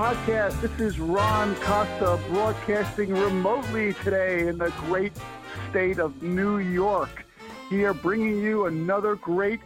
Podcast. 0.00 0.58
This 0.62 0.80
is 0.80 0.98
Ron 0.98 1.54
Costa 1.56 2.18
broadcasting 2.30 3.12
remotely 3.12 3.92
today 4.02 4.48
in 4.48 4.56
the 4.56 4.70
great 4.86 5.12
state 5.68 5.98
of 5.98 6.22
New 6.22 6.56
York. 6.56 7.26
Here, 7.68 7.92
bringing 7.92 8.40
you 8.40 8.64
another 8.64 9.14
great 9.16 9.60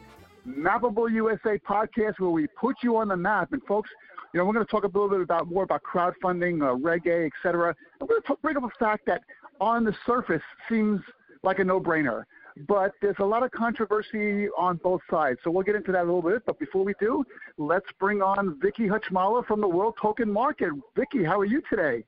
Mappable 0.44 1.08
USA 1.12 1.56
podcast 1.58 2.18
where 2.18 2.30
we 2.30 2.48
put 2.48 2.74
you 2.82 2.96
on 2.96 3.06
the 3.06 3.16
map. 3.16 3.52
And 3.52 3.62
folks, 3.62 3.90
you 4.32 4.38
know, 4.38 4.44
we're 4.44 4.54
going 4.54 4.66
to 4.66 4.70
talk 4.72 4.82
a 4.82 4.88
little 4.88 5.08
bit 5.08 5.20
about 5.20 5.46
more 5.46 5.62
about 5.62 5.82
crowdfunding, 5.84 6.68
uh, 6.68 6.74
Reg 6.74 7.06
A, 7.06 7.26
etc. 7.26 7.72
I'm 8.00 8.08
going 8.08 8.20
to 8.20 8.36
bring 8.42 8.56
up 8.56 8.64
a 8.64 8.70
fact 8.76 9.06
that 9.06 9.22
on 9.60 9.84
the 9.84 9.94
surface 10.04 10.42
seems 10.68 11.00
like 11.44 11.60
a 11.60 11.64
no-brainer 11.64 12.24
but 12.68 12.92
there's 13.02 13.16
a 13.18 13.24
lot 13.24 13.42
of 13.42 13.50
controversy 13.50 14.48
on 14.56 14.76
both 14.82 15.00
sides. 15.10 15.40
So 15.42 15.50
we'll 15.50 15.64
get 15.64 15.74
into 15.74 15.92
that 15.92 16.02
a 16.02 16.04
little 16.04 16.22
bit. 16.22 16.44
But 16.46 16.58
before 16.58 16.84
we 16.84 16.94
do, 17.00 17.24
let's 17.58 17.86
bring 17.98 18.22
on 18.22 18.58
Vicky 18.60 18.86
Hutchmala 18.86 19.46
from 19.46 19.60
the 19.60 19.68
World 19.68 19.94
Token 20.00 20.30
Market. 20.30 20.70
Vicky, 20.96 21.24
how 21.24 21.38
are 21.38 21.44
you 21.44 21.62
today? 21.68 22.04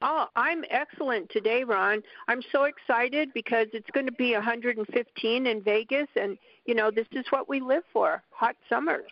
Oh, 0.00 0.26
I'm 0.36 0.64
excellent 0.70 1.28
today, 1.30 1.64
Ron. 1.64 2.02
I'm 2.28 2.40
so 2.52 2.64
excited 2.64 3.30
because 3.34 3.66
it's 3.72 3.90
going 3.92 4.06
to 4.06 4.12
be 4.12 4.32
115 4.32 5.46
in 5.46 5.62
Vegas, 5.62 6.06
and 6.14 6.38
you 6.66 6.74
know 6.74 6.90
this 6.90 7.08
is 7.12 7.24
what 7.30 7.48
we 7.48 7.58
live 7.58 7.82
for: 7.92 8.22
hot 8.30 8.54
summers. 8.68 9.10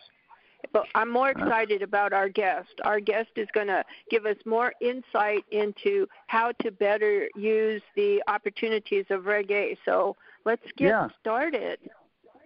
But 0.73 0.85
I'm 0.95 1.09
more 1.09 1.29
excited 1.29 1.81
about 1.81 2.13
our 2.13 2.29
guest. 2.29 2.69
Our 2.83 2.99
guest 2.99 3.29
is 3.35 3.47
going 3.53 3.67
to 3.67 3.83
give 4.09 4.25
us 4.25 4.37
more 4.45 4.73
insight 4.81 5.43
into 5.51 6.07
how 6.27 6.51
to 6.63 6.71
better 6.71 7.29
use 7.35 7.81
the 7.95 8.21
opportunities 8.27 9.05
of 9.09 9.25
Reg 9.25 9.51
A. 9.51 9.77
So 9.85 10.15
let's 10.45 10.63
get 10.77 10.89
Yeah. 10.89 11.07
started. 11.19 11.79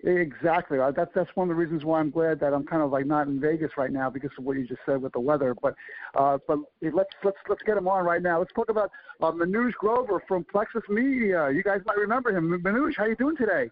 Exactly. 0.04 0.80
Uh, 0.80 0.90
That's 0.92 1.12
that's 1.14 1.30
one 1.36 1.50
of 1.50 1.56
the 1.56 1.60
reasons 1.60 1.86
why 1.86 2.00
I'm 2.00 2.10
glad 2.10 2.40
that 2.40 2.54
I'm 2.54 2.66
kind 2.66 2.82
of 2.82 2.92
like 2.92 3.06
not 3.06 3.28
in 3.28 3.40
Vegas 3.40 3.72
right 3.78 3.92
now 3.92 4.10
because 4.10 4.32
of 4.38 4.44
what 4.44 4.58
you 4.58 4.66
just 4.66 4.82
said 4.84 5.00
with 5.00 5.14
the 5.14 5.20
weather. 5.20 5.54
But 5.62 5.76
uh, 6.16 6.40
but 6.48 6.58
let's 6.82 7.12
let's 7.24 7.38
let's 7.48 7.62
get 7.64 7.78
him 7.78 7.88
on 7.88 8.04
right 8.04 8.22
now. 8.22 8.40
Let's 8.40 8.54
talk 8.54 8.70
about 8.70 8.90
uh, 9.22 9.32
Manoj 9.32 9.74
Grover 9.74 10.24
from 10.28 10.44
Plexus 10.44 10.82
Media. 10.90 11.52
You 11.52 11.62
guys 11.62 11.82
might 11.86 11.98
remember 11.98 12.36
him. 12.36 12.50
Manoj, 12.64 12.94
how 12.98 13.06
you 13.06 13.16
doing 13.16 13.38
today? 13.38 13.70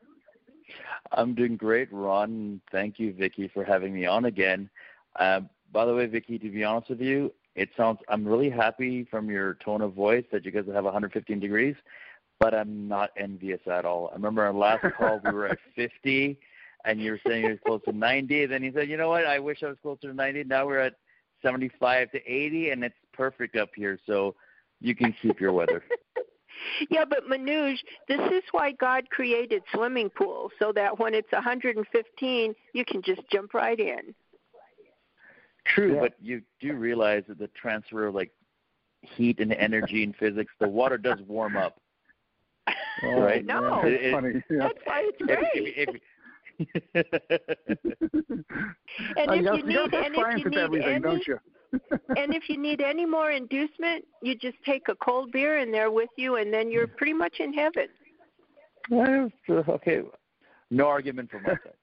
I'm 1.11 1.33
doing 1.35 1.57
great, 1.57 1.91
Ron. 1.91 2.61
Thank 2.71 2.99
you, 2.99 3.13
Vicky, 3.13 3.47
for 3.47 3.63
having 3.63 3.93
me 3.93 4.05
on 4.05 4.25
again. 4.25 4.69
Uh, 5.17 5.41
by 5.71 5.85
the 5.85 5.93
way, 5.93 6.05
Vicky, 6.05 6.39
to 6.39 6.49
be 6.49 6.63
honest 6.63 6.89
with 6.89 7.01
you, 7.01 7.33
it 7.55 7.69
sounds 7.75 7.99
I'm 8.07 8.27
really 8.27 8.49
happy 8.49 9.05
from 9.09 9.29
your 9.29 9.55
tone 9.55 9.81
of 9.81 9.93
voice 9.93 10.25
that 10.31 10.45
you 10.45 10.51
guys 10.51 10.65
have 10.73 10.85
115 10.85 11.39
degrees, 11.39 11.75
but 12.39 12.53
I'm 12.53 12.87
not 12.87 13.11
envious 13.17 13.59
at 13.67 13.85
all. 13.85 14.09
I 14.11 14.15
remember 14.15 14.43
our 14.43 14.53
last 14.53 14.85
call 14.97 15.19
we 15.23 15.31
were 15.31 15.47
at 15.47 15.59
50, 15.75 16.39
and 16.85 17.01
you 17.01 17.11
were 17.11 17.19
saying 17.27 17.43
you 17.43 17.49
were 17.51 17.57
close 17.57 17.81
to 17.85 17.91
90. 17.91 18.45
Then 18.45 18.63
you 18.63 18.71
said, 18.73 18.89
you 18.89 18.97
know 18.97 19.09
what? 19.09 19.25
I 19.25 19.39
wish 19.39 19.63
I 19.63 19.67
was 19.67 19.77
closer 19.81 20.07
to 20.07 20.13
90. 20.13 20.45
Now 20.45 20.65
we're 20.65 20.79
at 20.79 20.95
75 21.41 22.11
to 22.11 22.17
80, 22.25 22.69
and 22.71 22.83
it's 22.83 22.95
perfect 23.13 23.55
up 23.55 23.69
here. 23.75 23.99
So 24.05 24.35
you 24.79 24.95
can 24.95 25.13
keep 25.21 25.39
your 25.39 25.53
weather. 25.53 25.83
Yeah, 26.89 27.05
but 27.05 27.27
Manoj, 27.27 27.77
this 28.07 28.19
is 28.31 28.43
why 28.51 28.71
God 28.71 29.09
created 29.09 29.63
swimming 29.73 30.09
pools 30.09 30.51
so 30.59 30.71
that 30.73 30.99
when 30.99 31.13
it's 31.13 31.31
115, 31.31 32.55
you 32.73 32.85
can 32.85 33.01
just 33.01 33.21
jump 33.31 33.53
right 33.53 33.79
in. 33.79 34.13
True, 35.65 35.95
Yeah. 35.95 35.99
but 36.01 36.13
you 36.21 36.41
do 36.59 36.73
realize 36.73 37.23
that 37.27 37.37
the 37.37 37.47
transfer 37.49 38.07
of 38.07 38.15
like 38.15 38.31
heat 39.01 39.39
and 39.39 39.53
energy 39.53 40.03
in 40.03 40.13
physics, 40.13 40.51
the 40.59 40.67
water 40.67 40.97
does 40.97 41.19
warm 41.27 41.55
up. 41.57 41.79
Oh, 43.03 43.21
Right. 43.21 43.45
No. 43.45 43.61
man, 43.61 43.87
It- 43.87 44.01
it- 44.01 44.11
funny. 44.11 44.43
Yeah. 44.49 44.57
That's 44.59 44.85
why 44.85 45.01
it's 45.05 45.21
great. 45.21 45.77
If- 45.77 45.89
if- 45.89 46.01
And 49.15 49.29
Uh, 49.29 49.33
if 49.33 49.41
you 49.43 49.53
you 49.57 49.63
need, 49.63 49.93
and 49.93 50.15
if 50.15 50.37
you 50.43 50.49
need 50.49 50.57
everything, 50.57 50.89
any, 50.89 50.99
don't 50.99 51.25
you? 51.27 51.39
And 51.71 52.33
if 52.33 52.49
you 52.49 52.57
need 52.57 52.81
any 52.81 53.05
more 53.05 53.31
inducement, 53.31 54.05
you 54.21 54.35
just 54.35 54.57
take 54.65 54.87
a 54.89 54.95
cold 54.95 55.31
beer 55.31 55.59
in 55.59 55.71
there 55.71 55.91
with 55.91 56.09
you, 56.17 56.37
and 56.37 56.53
then 56.53 56.71
you're 56.71 56.87
pretty 56.87 57.13
much 57.13 57.39
in 57.39 57.53
heaven. 57.53 57.87
Well, 58.89 59.29
okay, 59.49 60.01
no 60.71 60.87
argument 60.87 61.29
from 61.29 61.43
my 61.43 61.49
side. 61.49 61.73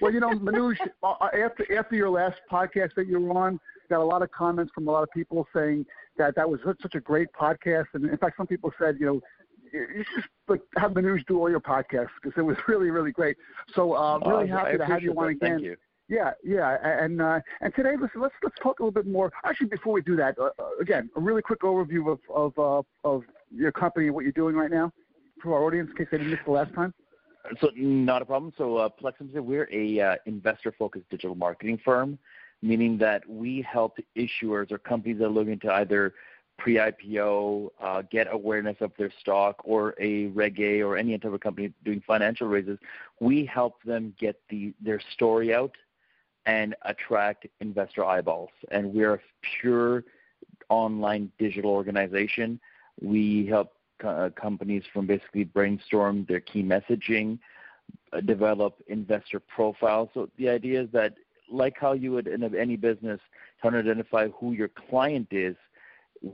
well, 0.00 0.12
you 0.12 0.20
know, 0.20 0.30
Manoj, 0.30 0.76
uh, 1.02 1.14
after 1.44 1.78
after 1.78 1.94
your 1.94 2.10
last 2.10 2.40
podcast 2.50 2.90
that 2.96 3.06
you 3.06 3.20
were 3.20 3.38
on, 3.38 3.60
got 3.88 4.00
a 4.00 4.04
lot 4.04 4.22
of 4.22 4.30
comments 4.30 4.72
from 4.74 4.88
a 4.88 4.90
lot 4.90 5.02
of 5.02 5.10
people 5.10 5.46
saying 5.54 5.86
that 6.18 6.34
that 6.36 6.48
was 6.48 6.60
such, 6.64 6.76
such 6.82 6.94
a 6.94 7.00
great 7.00 7.28
podcast, 7.32 7.86
and 7.94 8.04
in 8.04 8.16
fact, 8.18 8.36
some 8.36 8.46
people 8.46 8.72
said, 8.78 8.96
you 8.98 9.06
know, 9.06 9.20
you 9.72 9.86
you 9.94 10.04
should 10.04 10.22
just 10.22 10.28
like 10.48 10.60
have 10.76 10.92
Manoj 10.92 11.24
do 11.26 11.38
all 11.38 11.48
your 11.48 11.60
podcasts 11.60 12.08
because 12.22 12.36
it 12.36 12.42
was 12.42 12.56
really 12.68 12.90
really 12.90 13.12
great. 13.12 13.36
So 13.74 13.94
uh, 13.94 14.18
I'm 14.22 14.28
really 14.28 14.52
I 14.52 14.64
happy 14.64 14.78
to 14.78 14.86
have 14.86 15.02
you 15.02 15.14
on 15.14 15.28
again. 15.30 15.50
Thank 15.50 15.62
you. 15.62 15.76
Yeah, 16.10 16.32
yeah, 16.42 16.76
and 16.82 17.22
uh, 17.22 17.38
and 17.60 17.72
today, 17.72 17.92
listen, 17.92 18.20
let's 18.20 18.34
let's 18.42 18.56
talk 18.60 18.80
a 18.80 18.82
little 18.82 18.90
bit 18.90 19.06
more. 19.06 19.32
Actually, 19.44 19.68
before 19.68 19.92
we 19.92 20.02
do 20.02 20.16
that, 20.16 20.36
uh, 20.40 20.46
uh, 20.58 20.70
again, 20.80 21.08
a 21.16 21.20
really 21.20 21.40
quick 21.40 21.60
overview 21.60 22.10
of 22.10 22.18
of 22.34 22.58
uh, 22.58 23.08
of 23.08 23.22
your 23.54 23.70
company 23.70 24.06
and 24.06 24.14
what 24.16 24.24
you're 24.24 24.32
doing 24.32 24.56
right 24.56 24.72
now 24.72 24.92
for 25.40 25.54
our 25.54 25.62
audience, 25.62 25.88
in 25.90 25.96
case 25.96 26.08
they 26.10 26.18
didn't 26.18 26.32
miss 26.32 26.40
the 26.44 26.50
last 26.50 26.74
time. 26.74 26.92
So 27.60 27.70
not 27.76 28.22
a 28.22 28.24
problem. 28.24 28.52
So 28.58 28.76
uh, 28.78 28.88
Plexum, 28.88 29.32
we're 29.34 29.68
a 29.72 30.00
uh, 30.00 30.16
investor-focused 30.26 31.08
digital 31.10 31.36
marketing 31.36 31.78
firm, 31.84 32.18
meaning 32.60 32.98
that 32.98 33.22
we 33.28 33.62
help 33.62 33.96
issuers 34.18 34.72
or 34.72 34.78
companies 34.78 35.18
that 35.18 35.26
are 35.26 35.30
looking 35.30 35.60
to 35.60 35.72
either 35.74 36.12
pre-IPO, 36.58 37.70
uh, 37.80 38.02
get 38.10 38.26
awareness 38.30 38.76
of 38.80 38.90
their 38.98 39.12
stock, 39.20 39.56
or 39.64 39.94
a 40.00 40.26
Reg 40.26 40.60
A 40.60 40.82
or 40.82 40.96
any 40.96 41.16
type 41.16 41.32
of 41.32 41.40
company 41.40 41.72
doing 41.84 42.02
financial 42.04 42.48
raises. 42.48 42.78
We 43.20 43.46
help 43.46 43.80
them 43.84 44.12
get 44.18 44.40
the 44.50 44.74
their 44.82 45.00
story 45.14 45.54
out 45.54 45.72
and 46.50 46.74
attract 46.92 47.46
investor 47.60 48.04
eyeballs. 48.04 48.50
And 48.72 48.92
we're 48.92 49.14
a 49.14 49.20
pure 49.60 50.04
online 50.68 51.30
digital 51.38 51.70
organization. 51.70 52.48
We 53.00 53.46
help 53.46 53.68
uh, 54.04 54.30
companies 54.46 54.84
from 54.92 55.06
basically 55.06 55.44
brainstorm 55.44 56.26
their 56.28 56.40
key 56.40 56.62
messaging, 56.74 57.38
uh, 58.12 58.20
develop 58.20 58.72
investor 58.88 59.40
profiles. 59.56 60.08
So 60.14 60.28
the 60.38 60.48
idea 60.48 60.82
is 60.82 60.88
that, 60.92 61.14
like 61.52 61.76
how 61.84 61.92
you 61.92 62.10
would 62.12 62.26
in 62.26 62.42
any 62.66 62.76
business, 62.76 63.20
trying 63.60 63.74
to 63.74 63.80
identify 63.80 64.28
who 64.38 64.52
your 64.52 64.70
client 64.88 65.28
is, 65.30 65.56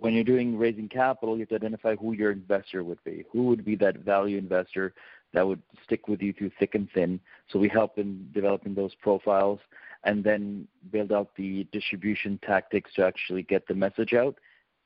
when 0.03 0.15
you're 0.15 0.25
doing 0.35 0.59
raising 0.59 0.89
capital, 0.89 1.37
you 1.37 1.43
have 1.43 1.49
to 1.51 1.55
identify 1.63 1.95
who 1.97 2.13
your 2.13 2.33
investor 2.33 2.83
would 2.89 3.03
be. 3.05 3.25
Who 3.33 3.45
would 3.49 3.65
be 3.65 3.77
that 3.77 3.99
value 3.99 4.37
investor 4.37 4.95
that 5.33 5.47
would 5.47 5.63
stick 5.85 6.09
with 6.09 6.21
you 6.23 6.33
through 6.33 6.53
thick 6.59 6.75
and 6.75 6.89
thin? 6.93 7.21
So 7.51 7.59
we 7.59 7.69
help 7.69 7.99
in 7.99 8.29
developing 8.35 8.75
those 8.75 8.95
profiles 8.97 9.61
and 10.05 10.23
then 10.23 10.67
build 10.91 11.13
out 11.13 11.31
the 11.37 11.67
distribution 11.73 12.39
tactics 12.45 12.91
to 12.95 13.05
actually 13.05 13.43
get 13.43 13.67
the 13.67 13.75
message 13.75 14.15
out 14.15 14.37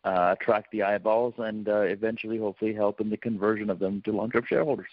uh, 0.04 0.34
attract 0.38 0.70
the 0.72 0.82
eyeballs, 0.82 1.34
and 1.38 1.68
uh, 1.68 1.80
eventually, 1.80 2.38
hopefully, 2.38 2.72
help 2.72 3.00
in 3.00 3.10
the 3.10 3.16
conversion 3.16 3.70
of 3.70 3.78
them 3.78 4.00
to 4.04 4.12
long-term 4.12 4.44
shareholders. 4.46 4.88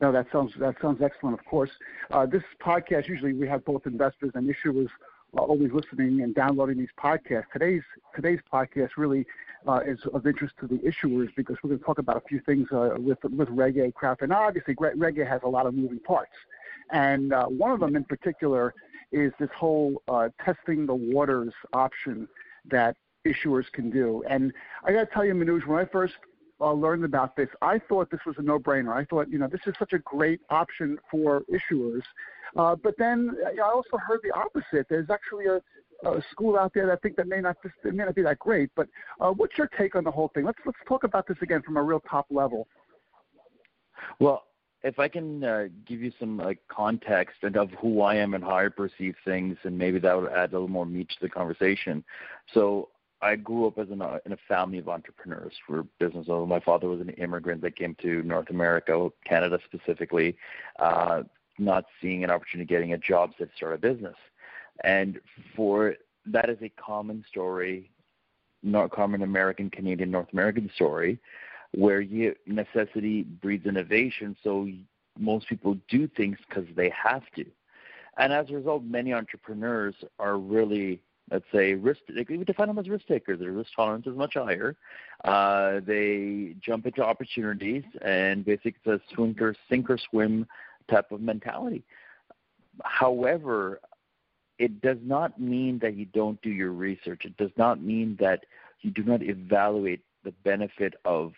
No, 0.00 0.10
that 0.12 0.26
sounds 0.32 0.52
that 0.58 0.76
sounds 0.80 1.02
excellent. 1.02 1.38
Of 1.38 1.44
course, 1.44 1.70
uh, 2.10 2.24
this 2.24 2.42
podcast 2.64 3.06
usually 3.06 3.34
we 3.34 3.46
have 3.46 3.64
both 3.66 3.82
investors 3.84 4.30
and 4.34 4.48
issuers 4.48 4.88
uh, 5.36 5.42
always 5.42 5.70
listening 5.72 6.22
and 6.22 6.34
downloading 6.34 6.78
these 6.78 6.88
podcasts. 6.98 7.44
Today's 7.52 7.82
today's 8.16 8.40
podcast 8.50 8.90
really 8.96 9.26
uh, 9.68 9.80
is 9.86 9.98
of 10.14 10.26
interest 10.26 10.54
to 10.60 10.66
the 10.66 10.76
issuers 10.76 11.28
because 11.36 11.56
we're 11.62 11.68
going 11.68 11.80
to 11.80 11.84
talk 11.84 11.98
about 11.98 12.16
a 12.16 12.22
few 12.26 12.40
things 12.40 12.66
uh, 12.72 12.94
with 12.96 13.18
with 13.24 13.50
Reg 13.50 13.76
A 13.76 13.92
craft, 13.92 14.22
and 14.22 14.32
obviously 14.32 14.74
Reg 14.78 15.18
A 15.18 15.26
has 15.26 15.42
a 15.44 15.48
lot 15.48 15.66
of 15.66 15.74
moving 15.74 16.00
parts, 16.00 16.32
and 16.90 17.34
uh, 17.34 17.44
one 17.44 17.70
of 17.70 17.80
them 17.80 17.94
in 17.94 18.04
particular 18.04 18.72
is 19.12 19.32
this 19.38 19.50
whole 19.56 20.02
uh, 20.08 20.28
testing 20.44 20.86
the 20.86 20.94
waters 20.94 21.52
option 21.72 22.28
that 22.70 22.96
issuers 23.26 23.70
can 23.72 23.90
do. 23.90 24.22
And 24.28 24.52
I 24.84 24.92
got 24.92 25.00
to 25.00 25.06
tell 25.06 25.24
you, 25.24 25.34
Manoj, 25.34 25.66
when 25.66 25.78
I 25.78 25.84
first 25.84 26.14
uh, 26.60 26.72
learned 26.72 27.04
about 27.04 27.36
this, 27.36 27.48
I 27.62 27.78
thought 27.78 28.10
this 28.10 28.20
was 28.26 28.36
a 28.38 28.42
no-brainer. 28.42 28.94
I 28.94 29.04
thought, 29.04 29.30
you 29.30 29.38
know, 29.38 29.48
this 29.48 29.60
is 29.66 29.74
such 29.78 29.92
a 29.92 29.98
great 29.98 30.40
option 30.50 30.98
for 31.10 31.42
issuers. 31.52 32.02
Uh, 32.56 32.76
but 32.76 32.94
then 32.98 33.36
I 33.46 33.60
also 33.62 33.96
heard 33.96 34.20
the 34.22 34.32
opposite. 34.32 34.86
There's 34.88 35.10
actually 35.10 35.46
a, 35.46 35.60
a 36.08 36.22
school 36.30 36.58
out 36.58 36.72
there 36.74 36.86
that 36.86 36.92
I 36.92 36.96
think 36.96 37.16
that 37.16 37.28
may 37.28 37.40
not 37.40 37.56
it 37.84 37.94
may 37.94 38.04
not 38.04 38.14
be 38.14 38.22
that 38.22 38.38
great. 38.38 38.70
But 38.74 38.88
uh, 39.20 39.30
what's 39.30 39.56
your 39.56 39.68
take 39.78 39.94
on 39.94 40.04
the 40.04 40.10
whole 40.10 40.30
thing? 40.34 40.44
Let's 40.44 40.58
let's 40.66 40.78
talk 40.88 41.04
about 41.04 41.28
this 41.28 41.36
again 41.42 41.62
from 41.62 41.76
a 41.76 41.82
real 41.82 42.00
top 42.10 42.26
level. 42.30 42.66
Well, 44.18 44.42
if 44.82 44.98
I 44.98 45.08
can 45.08 45.44
uh, 45.44 45.68
give 45.86 46.00
you 46.00 46.12
some 46.18 46.38
like 46.38 46.58
context 46.68 47.36
and 47.42 47.56
of 47.56 47.70
who 47.72 48.02
I 48.02 48.14
am 48.16 48.34
and 48.34 48.42
how 48.42 48.56
I 48.56 48.68
perceive 48.68 49.14
things, 49.24 49.56
and 49.64 49.76
maybe 49.76 49.98
that 49.98 50.18
would 50.18 50.32
add 50.32 50.50
a 50.50 50.52
little 50.52 50.68
more 50.68 50.86
meat 50.86 51.08
to 51.10 51.16
the 51.20 51.28
conversation. 51.28 52.02
So 52.54 52.88
I 53.22 53.36
grew 53.36 53.66
up 53.66 53.78
as 53.78 53.90
an, 53.90 54.00
uh, 54.00 54.18
in 54.24 54.32
a 54.32 54.38
family 54.48 54.78
of 54.78 54.88
entrepreneurs. 54.88 55.52
We're 55.68 55.82
business 55.98 56.26
owners. 56.28 56.48
My 56.48 56.60
father 56.60 56.88
was 56.88 57.00
an 57.00 57.10
immigrant 57.10 57.60
that 57.62 57.76
came 57.76 57.94
to 58.02 58.22
North 58.22 58.48
America, 58.48 59.10
Canada 59.24 59.58
specifically, 59.66 60.36
uh, 60.78 61.24
not 61.58 61.84
seeing 62.00 62.24
an 62.24 62.30
opportunity, 62.30 62.66
getting 62.66 62.94
a 62.94 62.98
job 62.98 63.36
to 63.36 63.48
start 63.54 63.74
a 63.74 63.78
business. 63.78 64.16
And 64.82 65.20
for 65.54 65.96
that 66.24 66.48
is 66.48 66.56
a 66.62 66.70
common 66.70 67.22
story, 67.28 67.90
not 68.62 68.90
common 68.90 69.22
American, 69.22 69.68
Canadian, 69.68 70.10
North 70.10 70.32
American 70.32 70.70
story, 70.74 71.18
where 71.72 72.00
you, 72.00 72.34
necessity 72.46 73.22
breeds 73.22 73.66
innovation. 73.66 74.36
So 74.42 74.68
most 75.18 75.48
people 75.48 75.76
do 75.88 76.08
things 76.08 76.38
because 76.48 76.66
they 76.76 76.90
have 76.90 77.22
to. 77.36 77.44
And 78.18 78.32
as 78.32 78.50
a 78.50 78.54
result, 78.54 78.82
many 78.84 79.12
entrepreneurs 79.12 79.94
are 80.18 80.36
really 80.38 81.00
let's 81.30 81.44
say 81.52 81.74
risk 81.74 82.00
we 82.28 82.44
define 82.44 82.66
them 82.66 82.78
as 82.78 82.88
risk 82.88 83.06
takers 83.06 83.38
their 83.38 83.52
risk 83.52 83.70
tolerance 83.74 84.06
is 84.06 84.16
much 84.16 84.34
higher 84.34 84.76
uh, 85.24 85.80
they 85.86 86.54
jump 86.60 86.86
into 86.86 87.04
opportunities 87.04 87.84
and 88.02 88.44
basically 88.44 88.74
it's 88.84 89.02
a 89.10 89.14
swim 89.14 89.34
or 89.40 89.54
sink 89.68 89.88
or 89.88 89.98
swim 90.10 90.46
type 90.90 91.10
of 91.12 91.20
mentality 91.20 91.82
however 92.84 93.80
it 94.58 94.80
does 94.80 94.98
not 95.02 95.40
mean 95.40 95.78
that 95.78 95.94
you 95.94 96.04
don't 96.06 96.40
do 96.42 96.50
your 96.50 96.72
research 96.72 97.24
it 97.24 97.36
does 97.36 97.52
not 97.56 97.80
mean 97.82 98.16
that 98.18 98.44
you 98.80 98.90
do 98.90 99.04
not 99.04 99.22
evaluate 99.22 100.02
the 100.24 100.32
benefit 100.44 100.94
of 101.04 101.32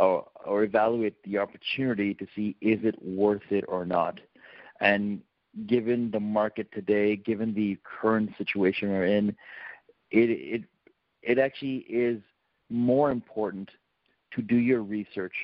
or, 0.00 0.26
or 0.44 0.64
evaluate 0.64 1.22
the 1.24 1.38
opportunity 1.38 2.14
to 2.14 2.26
see 2.34 2.56
is 2.60 2.80
it 2.84 2.96
worth 3.02 3.50
it 3.50 3.64
or 3.68 3.84
not 3.84 4.20
and 4.80 5.20
given 5.66 6.10
the 6.10 6.20
market 6.20 6.70
today, 6.72 7.16
given 7.16 7.54
the 7.54 7.78
current 7.84 8.30
situation 8.38 8.90
we're 8.90 9.06
in, 9.06 9.28
it 10.10 10.30
it 10.30 10.64
it 11.22 11.38
actually 11.38 11.78
is 11.88 12.20
more 12.68 13.10
important 13.10 13.70
to 14.32 14.42
do 14.42 14.56
your 14.56 14.82
research, 14.82 15.34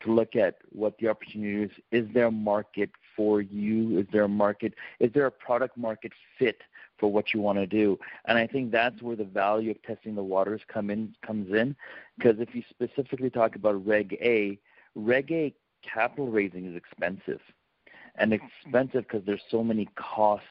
to 0.00 0.12
look 0.12 0.36
at 0.36 0.56
what 0.70 0.98
the 0.98 1.08
opportunity 1.08 1.62
is. 1.62 1.70
Is 1.92 2.12
there 2.12 2.26
a 2.26 2.32
market 2.32 2.90
for 3.16 3.40
you? 3.40 3.98
Is 3.98 4.06
there 4.12 4.24
a 4.24 4.28
market? 4.28 4.74
Is 5.00 5.10
there 5.14 5.26
a 5.26 5.30
product 5.30 5.76
market 5.76 6.12
fit 6.38 6.58
for 7.04 7.12
what 7.12 7.34
you 7.34 7.40
want 7.42 7.58
to 7.58 7.66
do? 7.66 7.98
And 8.24 8.38
I 8.38 8.46
think 8.46 8.72
that's 8.72 9.02
where 9.02 9.14
the 9.14 9.24
value 9.24 9.70
of 9.72 9.82
testing 9.82 10.14
the 10.14 10.22
waters 10.22 10.62
come 10.72 10.88
in 10.88 11.14
comes 11.20 11.52
in, 11.52 11.76
because 12.16 12.40
if 12.40 12.54
you 12.54 12.62
specifically 12.70 13.28
talk 13.28 13.56
about 13.56 13.86
Reg 13.86 14.16
A, 14.22 14.58
Reg 14.94 15.30
A 15.30 15.54
capital 15.82 16.28
raising 16.28 16.64
is 16.64 16.74
expensive 16.74 17.42
and 18.14 18.32
expensive 18.32 19.02
because 19.06 19.22
there's 19.26 19.42
so 19.50 19.62
many 19.62 19.86
costs 19.96 20.46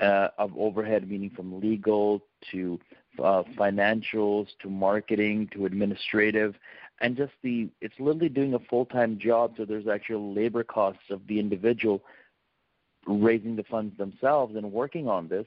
uh, 0.00 0.28
of 0.38 0.56
overhead, 0.56 1.10
meaning 1.10 1.30
from 1.34 1.58
legal 1.60 2.22
to 2.52 2.78
uh, 3.18 3.42
financials 3.58 4.46
to 4.62 4.70
marketing 4.70 5.48
to 5.52 5.66
administrative, 5.66 6.54
and 7.00 7.16
just 7.16 7.32
the 7.42 7.68
it's 7.80 7.98
literally 7.98 8.28
doing 8.28 8.54
a 8.54 8.60
full-time 8.70 9.18
job. 9.18 9.54
So 9.56 9.64
there's 9.64 9.88
actual 9.88 10.32
labor 10.32 10.62
costs 10.62 11.10
of 11.10 11.26
the 11.26 11.40
individual 11.40 12.04
raising 13.06 13.56
the 13.56 13.64
funds 13.64 13.96
themselves 13.98 14.56
and 14.56 14.72
working 14.72 15.08
on 15.08 15.28
this. 15.28 15.46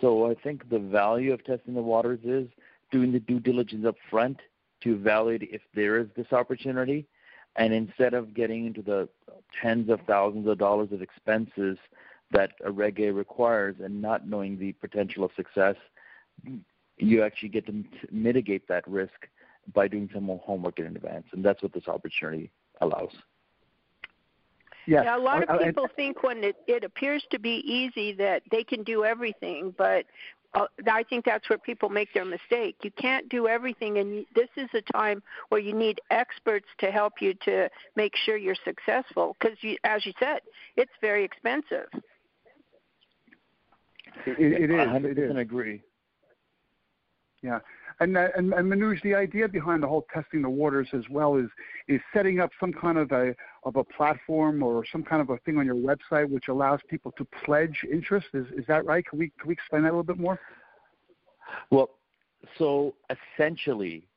So 0.00 0.30
I 0.30 0.34
think 0.34 0.68
the 0.68 0.78
value 0.78 1.32
of 1.32 1.44
testing 1.44 1.74
the 1.74 1.82
waters 1.82 2.20
is 2.24 2.48
doing 2.90 3.12
the 3.12 3.20
due 3.20 3.40
diligence 3.40 3.86
up 3.86 3.96
front 4.10 4.38
to 4.82 4.94
evaluate 4.94 5.42
if 5.50 5.62
there 5.74 5.98
is 5.98 6.06
this 6.16 6.32
opportunity 6.32 7.06
and 7.56 7.72
instead 7.72 8.14
of 8.14 8.34
getting 8.34 8.66
into 8.66 8.82
the 8.82 9.08
tens 9.60 9.90
of 9.90 10.00
thousands 10.06 10.46
of 10.46 10.58
dollars 10.58 10.92
of 10.92 11.02
expenses 11.02 11.76
that 12.30 12.52
a 12.64 12.70
Reg 12.70 13.00
A 13.00 13.10
requires 13.10 13.76
and 13.82 14.00
not 14.00 14.28
knowing 14.28 14.58
the 14.58 14.72
potential 14.74 15.24
of 15.24 15.32
success, 15.34 15.74
you 16.98 17.22
actually 17.22 17.48
get 17.48 17.66
to 17.66 17.84
mitigate 18.12 18.68
that 18.68 18.86
risk 18.86 19.28
by 19.74 19.88
doing 19.88 20.08
some 20.12 20.24
more 20.24 20.40
homework 20.44 20.78
in 20.78 20.86
advance. 20.86 21.26
And 21.32 21.44
that's 21.44 21.62
what 21.62 21.72
this 21.72 21.88
opportunity 21.88 22.50
allows. 22.80 23.12
Yes. 24.88 25.02
Yeah, 25.04 25.18
a 25.18 25.20
lot 25.20 25.46
of 25.46 25.60
people 25.60 25.86
think 25.96 26.22
when 26.22 26.42
it, 26.42 26.56
it 26.66 26.82
appears 26.82 27.22
to 27.30 27.38
be 27.38 27.62
easy 27.66 28.14
that 28.14 28.42
they 28.50 28.64
can 28.64 28.82
do 28.84 29.04
everything, 29.04 29.74
but 29.76 30.06
uh, 30.54 30.64
I 30.90 31.02
think 31.02 31.26
that's 31.26 31.46
where 31.50 31.58
people 31.58 31.90
make 31.90 32.14
their 32.14 32.24
mistake. 32.24 32.76
You 32.82 32.90
can't 32.92 33.28
do 33.28 33.48
everything, 33.48 33.98
and 33.98 34.24
this 34.34 34.48
is 34.56 34.70
a 34.72 34.80
time 34.90 35.22
where 35.50 35.60
you 35.60 35.74
need 35.74 36.00
experts 36.10 36.64
to 36.78 36.90
help 36.90 37.20
you 37.20 37.34
to 37.44 37.68
make 37.96 38.16
sure 38.16 38.38
you're 38.38 38.56
successful. 38.64 39.36
Because, 39.38 39.58
you, 39.60 39.76
as 39.84 40.06
you 40.06 40.14
said, 40.18 40.40
it's 40.78 40.92
very 41.02 41.22
expensive. 41.22 41.88
It, 44.24 44.38
it 44.38 44.70
is. 44.70 44.80
I 44.80 44.86
100% 44.86 45.38
agree. 45.38 45.82
Yeah, 47.42 47.60
and 48.00 48.16
uh, 48.16 48.28
and 48.36 48.52
and 48.52 48.70
Manoj, 48.70 49.00
the 49.02 49.14
idea 49.14 49.46
behind 49.48 49.82
the 49.82 49.86
whole 49.86 50.06
testing 50.12 50.42
the 50.42 50.50
waters 50.50 50.88
as 50.92 51.04
well 51.08 51.36
is 51.36 51.48
is 51.86 52.00
setting 52.12 52.40
up 52.40 52.50
some 52.58 52.72
kind 52.72 52.98
of 52.98 53.12
a 53.12 53.34
of 53.62 53.76
a 53.76 53.84
platform 53.84 54.62
or 54.62 54.84
some 54.90 55.04
kind 55.04 55.22
of 55.22 55.30
a 55.30 55.38
thing 55.38 55.56
on 55.56 55.64
your 55.64 55.76
website 55.76 56.28
which 56.28 56.48
allows 56.48 56.80
people 56.88 57.12
to 57.12 57.24
pledge 57.44 57.84
interest. 57.90 58.26
Is 58.34 58.46
is 58.56 58.64
that 58.66 58.84
right? 58.84 59.06
Can 59.06 59.20
we 59.20 59.32
can 59.38 59.48
we 59.48 59.52
explain 59.52 59.82
that 59.82 59.90
a 59.90 59.94
little 59.96 60.02
bit 60.02 60.18
more? 60.18 60.40
Well, 61.70 61.90
so 62.58 62.94
essentially, 63.36 64.08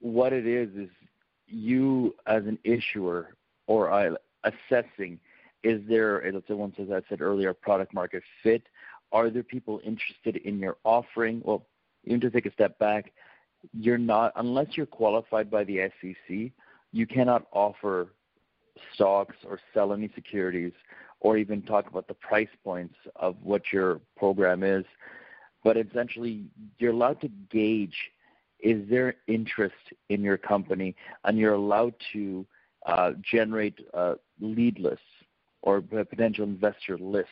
what 0.00 0.32
it 0.32 0.46
is 0.46 0.70
is 0.74 0.88
you 1.46 2.14
as 2.26 2.44
an 2.46 2.58
issuer 2.64 3.34
or 3.66 3.92
uh, 3.92 4.14
assessing 4.44 5.20
is 5.62 5.82
there 5.88 6.22
let's 6.32 6.48
say 6.48 6.54
one 6.54 6.72
says 6.76 6.88
I 6.90 7.02
said 7.08 7.20
earlier 7.20 7.52
product 7.52 7.92
market 7.92 8.22
fit. 8.42 8.62
Are 9.12 9.28
there 9.28 9.42
people 9.42 9.78
interested 9.84 10.36
in 10.36 10.58
your 10.58 10.78
offering? 10.84 11.42
Well, 11.44 11.66
even 12.04 12.20
to 12.20 12.30
take 12.30 12.46
a 12.46 12.52
step 12.52 12.78
back, 12.78 13.12
you're 13.72 13.98
not 13.98 14.32
unless 14.36 14.68
you're 14.72 14.86
qualified 14.86 15.50
by 15.50 15.64
the 15.64 15.90
SEC, 16.00 16.50
you 16.92 17.06
cannot 17.06 17.46
offer 17.52 18.08
stocks 18.94 19.36
or 19.48 19.60
sell 19.72 19.92
any 19.92 20.10
securities 20.14 20.72
or 21.20 21.36
even 21.36 21.62
talk 21.62 21.88
about 21.88 22.08
the 22.08 22.14
price 22.14 22.48
points 22.64 22.94
of 23.16 23.36
what 23.42 23.62
your 23.72 24.00
program 24.16 24.62
is. 24.62 24.84
But 25.62 25.76
essentially, 25.76 26.46
you're 26.78 26.92
allowed 26.92 27.20
to 27.20 27.28
gauge 27.50 27.96
is 28.58 28.88
there 28.88 29.14
interest 29.26 29.74
in 30.08 30.22
your 30.22 30.38
company, 30.38 30.94
and 31.24 31.36
you're 31.36 31.54
allowed 31.54 31.94
to 32.12 32.46
uh, 32.86 33.12
generate 33.28 33.78
uh, 33.92 34.14
lead 34.40 34.78
lists 34.78 35.04
or 35.62 35.80
potential 35.80 36.44
investor 36.44 36.96
lists 36.98 37.30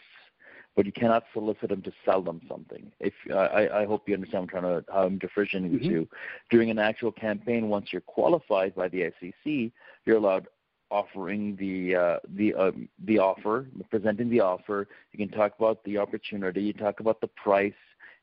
but 0.76 0.86
you 0.86 0.92
cannot 0.92 1.24
solicit 1.32 1.68
them 1.68 1.82
to 1.82 1.92
sell 2.04 2.22
them 2.22 2.40
something. 2.48 2.90
If 3.00 3.14
I, 3.34 3.68
I 3.80 3.84
hope 3.84 4.08
you 4.08 4.14
understand 4.14 4.50
what 4.52 4.54
I'm 4.54 4.62
trying 4.62 4.82
to 4.84 4.92
how 4.92 5.02
I'm 5.04 5.18
differentiating 5.18 5.78
mm-hmm. 5.78 6.02
During 6.50 6.70
an 6.70 6.78
actual 6.78 7.12
campaign, 7.12 7.68
once 7.68 7.88
you're 7.92 8.02
qualified 8.02 8.74
by 8.74 8.88
the 8.88 9.12
SEC, 9.20 9.72
you're 10.04 10.16
allowed 10.16 10.46
offering 10.90 11.56
the 11.56 11.94
uh, 11.94 12.18
the 12.36 12.54
uh, 12.54 12.72
the 13.04 13.18
offer, 13.18 13.68
presenting 13.90 14.28
the 14.28 14.40
offer. 14.40 14.88
You 15.12 15.26
can 15.26 15.36
talk 15.36 15.54
about 15.58 15.82
the 15.84 15.98
opportunity. 15.98 16.62
You 16.62 16.72
talk 16.72 17.00
about 17.00 17.20
the 17.20 17.28
price. 17.28 17.72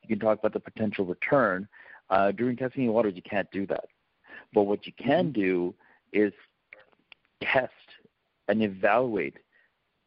You 0.04 0.10
can 0.10 0.20
talk 0.20 0.40
about 0.40 0.54
the 0.54 0.60
potential 0.60 1.06
return. 1.06 1.68
Uh, 2.10 2.32
during 2.32 2.56
testing 2.56 2.88
the 2.88 2.92
waters, 2.94 3.14
you 3.16 3.22
can't 3.22 3.50
do 3.52 3.66
that. 3.68 3.86
But 4.54 4.64
what 4.64 4.86
you 4.86 4.94
can 4.94 5.26
mm-hmm. 5.26 5.42
do 5.42 5.76
is 6.14 6.34
test 7.42 7.74
and 8.48 8.62
evaluate: 8.64 9.38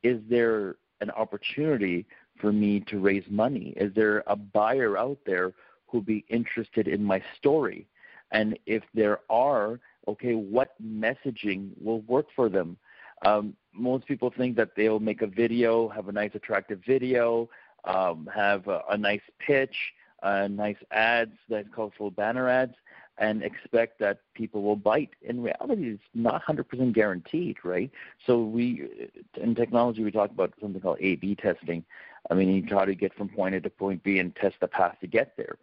is 0.03 0.21
there 0.29 0.77
an 1.01 1.11
opportunity 1.11 2.07
for 2.41 2.53
me 2.53 2.81
to 2.81 2.99
raise 2.99 3.25
money? 3.29 3.75
Is 3.77 3.93
there 3.95 4.23
a 4.27 4.37
buyer 4.37 4.97
out 4.97 5.19
there 5.27 5.53
who'd 5.87 6.07
be 6.07 6.25
interested 6.29 6.89
in 6.89 7.05
my 7.05 7.23
story? 7.37 7.87
And 8.33 8.59
if 8.67 8.83
there 8.95 9.21
are, 9.29 9.81
okay, 10.09 10.35
what 10.35 10.75
messaging 10.83 11.71
will 11.81 12.01
work 12.03 12.27
for 12.35 12.49
them? 12.49 12.77
Um, 13.23 13.55
most 13.73 14.07
people 14.07 14.33
think 14.37 14.57
that 14.57 14.71
they'll 14.77 15.01
make 15.01 15.23
a 15.23 15.27
video, 15.27 15.89
have 15.89 16.09
a 16.09 16.13
nice, 16.13 16.31
attractive 16.35 16.81
video, 16.87 17.49
um, 17.85 18.29
have 18.35 18.67
a, 18.69 18.83
a 18.91 18.97
nice 18.97 19.21
pitch, 19.39 19.77
uh, 20.23 20.49
nice 20.49 20.77
ads, 20.91 21.37
nice 21.49 21.67
colorful 21.75 22.11
banner 22.11 22.49
ads, 22.49 22.75
and 23.19 23.43
expect 23.43 23.99
that 24.01 24.21
people 24.35 24.63
will 24.63 24.77
bite. 24.77 25.11
In 25.23 25.43
reality, 25.43 25.91
it's 25.91 26.03
not 26.15 26.43
100% 26.43 26.93
guaranteed, 26.95 27.59
right? 27.65 27.91
So 28.27 28.43
we, 28.43 28.89
in 29.37 29.55
technology, 29.55 30.03
we 30.03 30.11
talk 30.11 30.31
about 30.31 30.55
something 30.61 30.81
called 30.81 30.99
A/B 31.01 31.37
testing. 31.37 31.85
I 32.29 32.35
mean, 32.35 32.49
you 32.55 32.67
try 32.67 32.85
to 32.85 32.95
get 32.95 33.15
from 33.15 33.29
point 33.29 33.55
A 33.55 33.61
to 33.61 33.71
point 33.71 34.03
B 34.03 34.19
and 34.19 34.35
test 34.37 34.57
the 34.61 34.69
path 34.69 34.97
to 35.01 35.07
get 35.07 35.37
there. 35.37 35.57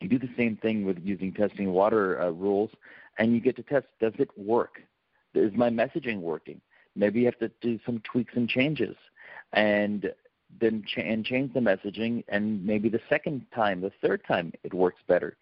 You 0.00 0.08
do 0.08 0.18
the 0.18 0.30
same 0.36 0.56
thing 0.56 0.84
with 0.84 0.98
using 1.02 1.32
testing 1.32 1.72
water 1.72 2.20
uh, 2.20 2.30
rules, 2.30 2.70
and 3.18 3.34
you 3.34 3.40
get 3.40 3.56
to 3.56 3.62
test: 3.62 3.86
does 4.00 4.12
it 4.18 4.30
work? 4.38 4.80
Is 5.34 5.52
my 5.54 5.70
messaging 5.70 6.20
working? 6.20 6.60
Maybe 6.94 7.20
you 7.20 7.26
have 7.26 7.38
to 7.38 7.50
do 7.60 7.78
some 7.84 8.00
tweaks 8.00 8.34
and 8.36 8.48
changes, 8.48 8.96
and 9.52 10.12
then 10.60 10.84
ch- 10.86 10.98
and 10.98 11.24
change 11.24 11.52
the 11.52 11.60
messaging. 11.60 12.24
And 12.28 12.64
maybe 12.64 12.88
the 12.88 13.00
second 13.08 13.46
time, 13.54 13.80
the 13.80 13.92
third 14.02 14.22
time, 14.26 14.52
it 14.62 14.72
works 14.72 15.00
better 15.06 15.36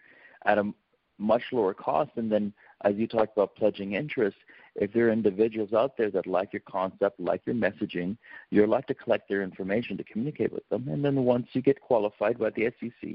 at 0.44 0.58
a 0.58 0.72
much 1.18 1.42
lower 1.52 1.74
cost. 1.74 2.10
And 2.16 2.30
then, 2.32 2.52
as 2.84 2.96
you 2.96 3.06
talked 3.06 3.36
about 3.36 3.56
pledging 3.56 3.92
interest, 3.92 4.36
if 4.76 4.92
there 4.92 5.08
are 5.08 5.12
individuals 5.12 5.72
out 5.72 5.96
there 5.96 6.10
that 6.10 6.26
like 6.26 6.52
your 6.52 6.62
concept, 6.68 7.18
like 7.18 7.42
your 7.46 7.54
messaging, 7.54 8.16
you're 8.50 8.66
allowed 8.66 8.86
to 8.88 8.94
collect 8.94 9.28
their 9.28 9.42
information 9.42 9.96
to 9.96 10.04
communicate 10.04 10.52
with 10.52 10.68
them. 10.68 10.88
And 10.88 11.04
then 11.04 11.24
once 11.24 11.48
you 11.52 11.62
get 11.62 11.80
qualified 11.80 12.38
by 12.38 12.50
the 12.50 12.72
SEC, 12.78 13.10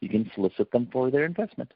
you 0.00 0.08
can 0.08 0.30
solicit 0.34 0.70
them 0.72 0.88
for 0.92 1.10
their 1.10 1.24
investment. 1.24 1.72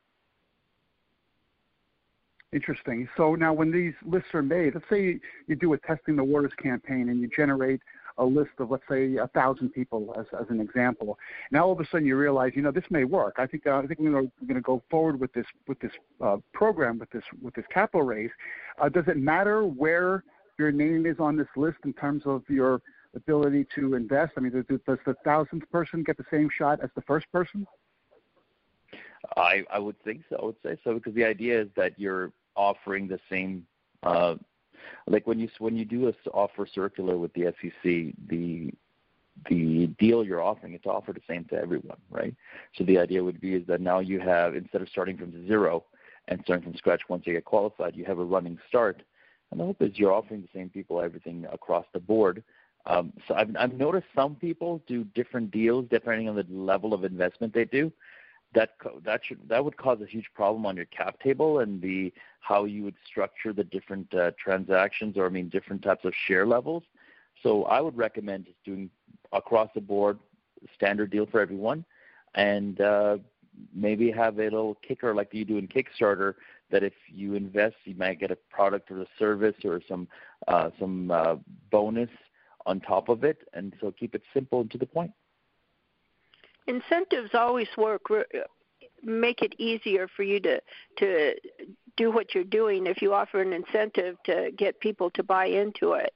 Interesting. 2.52 3.06
So 3.16 3.34
now, 3.34 3.52
when 3.52 3.70
these 3.70 3.92
lists 4.06 4.30
are 4.32 4.42
made, 4.42 4.74
let's 4.74 4.88
say 4.88 5.20
you 5.46 5.54
do 5.54 5.74
a 5.74 5.78
testing 5.78 6.16
the 6.16 6.24
waters 6.24 6.52
campaign 6.60 7.10
and 7.10 7.20
you 7.20 7.28
generate 7.28 7.80
a 8.18 8.24
list 8.24 8.50
of 8.58 8.70
let's 8.70 8.82
say 8.90 9.16
a 9.16 9.28
thousand 9.28 9.70
people 9.70 10.14
as, 10.18 10.26
as 10.38 10.46
an 10.50 10.60
example. 10.60 11.18
Now 11.50 11.66
all 11.66 11.72
of 11.72 11.80
a 11.80 11.86
sudden 11.86 12.06
you 12.06 12.16
realize, 12.16 12.52
you 12.54 12.62
know, 12.62 12.70
this 12.70 12.84
may 12.90 13.04
work. 13.04 13.36
I 13.38 13.46
think 13.46 13.66
uh, 13.66 13.78
I 13.78 13.86
think 13.86 14.00
we're 14.00 14.10
going 14.10 14.30
to 14.54 14.60
go 14.60 14.82
forward 14.90 15.18
with 15.20 15.32
this 15.32 15.46
with 15.66 15.78
this 15.80 15.92
uh, 16.20 16.36
program 16.52 16.98
with 16.98 17.10
this 17.10 17.24
with 17.40 17.54
this 17.54 17.64
capital 17.72 18.02
raise. 18.02 18.30
Uh, 18.80 18.88
does 18.88 19.04
it 19.08 19.16
matter 19.16 19.64
where 19.64 20.24
your 20.58 20.72
name 20.72 21.06
is 21.06 21.16
on 21.18 21.36
this 21.36 21.48
list 21.56 21.78
in 21.84 21.92
terms 21.92 22.24
of 22.26 22.42
your 22.48 22.80
ability 23.14 23.66
to 23.74 23.94
invest? 23.94 24.32
I 24.36 24.40
mean, 24.40 24.52
does, 24.52 24.80
does 24.86 24.98
the 25.06 25.14
thousandth 25.24 25.70
person 25.70 26.02
get 26.02 26.16
the 26.16 26.26
same 26.30 26.48
shot 26.56 26.80
as 26.82 26.90
the 26.94 27.02
first 27.02 27.26
person? 27.32 27.66
I 29.36 29.64
I 29.70 29.78
would 29.78 30.00
think 30.02 30.22
so. 30.28 30.36
I 30.36 30.44
would 30.44 30.56
say 30.62 30.76
so 30.84 30.94
because 30.94 31.14
the 31.14 31.24
idea 31.24 31.60
is 31.62 31.68
that 31.76 31.98
you're 31.98 32.32
offering 32.56 33.06
the 33.06 33.20
same 33.30 33.66
uh, 34.02 34.34
like 35.06 35.26
when 35.26 35.38
you 35.38 35.48
when 35.58 35.76
you 35.76 35.84
do 35.84 36.08
a 36.08 36.30
offer 36.30 36.66
circular 36.66 37.16
with 37.16 37.32
the 37.34 37.52
SEC, 37.60 38.14
the 38.28 38.72
the 39.48 39.86
deal 39.98 40.24
you're 40.24 40.42
offering 40.42 40.74
it's 40.74 40.86
offered 40.86 41.16
the 41.16 41.32
same 41.32 41.44
to 41.44 41.56
everyone, 41.56 41.98
right? 42.10 42.34
So 42.76 42.84
the 42.84 42.98
idea 42.98 43.22
would 43.22 43.40
be 43.40 43.54
is 43.54 43.66
that 43.68 43.80
now 43.80 44.00
you 44.00 44.20
have 44.20 44.56
instead 44.56 44.82
of 44.82 44.88
starting 44.88 45.16
from 45.16 45.46
zero 45.46 45.84
and 46.26 46.40
starting 46.42 46.64
from 46.64 46.76
scratch 46.76 47.02
once 47.08 47.26
you 47.26 47.32
get 47.32 47.44
qualified, 47.44 47.96
you 47.96 48.04
have 48.04 48.18
a 48.18 48.24
running 48.24 48.58
start. 48.68 49.02
And 49.50 49.60
the 49.60 49.64
hope 49.64 49.80
is 49.80 49.92
you're 49.94 50.12
offering 50.12 50.42
the 50.42 50.58
same 50.58 50.68
people 50.68 51.00
everything 51.00 51.46
across 51.52 51.86
the 51.92 52.00
board. 52.00 52.42
Um, 52.86 53.12
so 53.26 53.34
I've, 53.34 53.54
I've 53.58 53.74
noticed 53.74 54.06
some 54.14 54.34
people 54.34 54.82
do 54.86 55.04
different 55.14 55.50
deals 55.50 55.86
depending 55.90 56.28
on 56.28 56.36
the 56.36 56.46
level 56.50 56.92
of 56.94 57.04
investment 57.04 57.54
they 57.54 57.64
do 57.64 57.92
that 58.54 58.70
that 59.04 59.20
should 59.24 59.46
that 59.48 59.64
would 59.64 59.76
cause 59.76 60.00
a 60.00 60.06
huge 60.06 60.28
problem 60.34 60.64
on 60.64 60.76
your 60.76 60.86
cap 60.86 61.20
table 61.20 61.58
and 61.60 61.82
the 61.82 62.12
how 62.40 62.64
you 62.64 62.82
would 62.82 62.94
structure 63.06 63.52
the 63.52 63.64
different 63.64 64.12
uh, 64.14 64.30
transactions 64.42 65.16
or 65.16 65.26
I 65.26 65.28
mean 65.28 65.48
different 65.48 65.82
types 65.82 66.04
of 66.04 66.14
share 66.26 66.46
levels. 66.46 66.82
So 67.42 67.64
I 67.64 67.80
would 67.80 67.96
recommend 67.96 68.46
just 68.46 68.62
doing 68.64 68.90
across 69.32 69.68
the 69.74 69.80
board 69.80 70.18
standard 70.74 71.10
deal 71.10 71.26
for 71.26 71.40
everyone, 71.40 71.84
and 72.34 72.80
uh, 72.80 73.18
maybe 73.74 74.10
have 74.10 74.38
a 74.38 74.44
little 74.44 74.76
kicker 74.86 75.14
like 75.14 75.32
you 75.32 75.44
do 75.44 75.58
in 75.58 75.68
Kickstarter 75.68 76.34
that 76.70 76.82
if 76.82 76.94
you 77.08 77.34
invest, 77.34 77.76
you 77.84 77.94
might 77.94 78.18
get 78.18 78.30
a 78.30 78.36
product 78.50 78.90
or 78.90 79.02
a 79.02 79.06
service 79.18 79.56
or 79.64 79.80
some 79.86 80.08
uh, 80.48 80.70
some 80.78 81.10
uh, 81.10 81.36
bonus 81.70 82.10
on 82.66 82.80
top 82.80 83.08
of 83.08 83.24
it, 83.24 83.46
and 83.52 83.74
so 83.80 83.92
keep 83.92 84.14
it 84.14 84.22
simple 84.32 84.62
and 84.62 84.70
to 84.70 84.78
the 84.78 84.86
point 84.86 85.12
incentives 86.68 87.30
always 87.34 87.68
work 87.76 88.02
make 89.02 89.42
it 89.42 89.54
easier 89.58 90.08
for 90.16 90.22
you 90.22 90.38
to 90.40 90.60
to 90.98 91.34
do 91.96 92.10
what 92.12 92.34
you're 92.34 92.44
doing 92.44 92.86
if 92.86 93.02
you 93.02 93.12
offer 93.12 93.40
an 93.40 93.52
incentive 93.52 94.16
to 94.24 94.50
get 94.56 94.78
people 94.78 95.10
to 95.10 95.22
buy 95.22 95.46
into 95.46 95.94
it. 95.94 96.14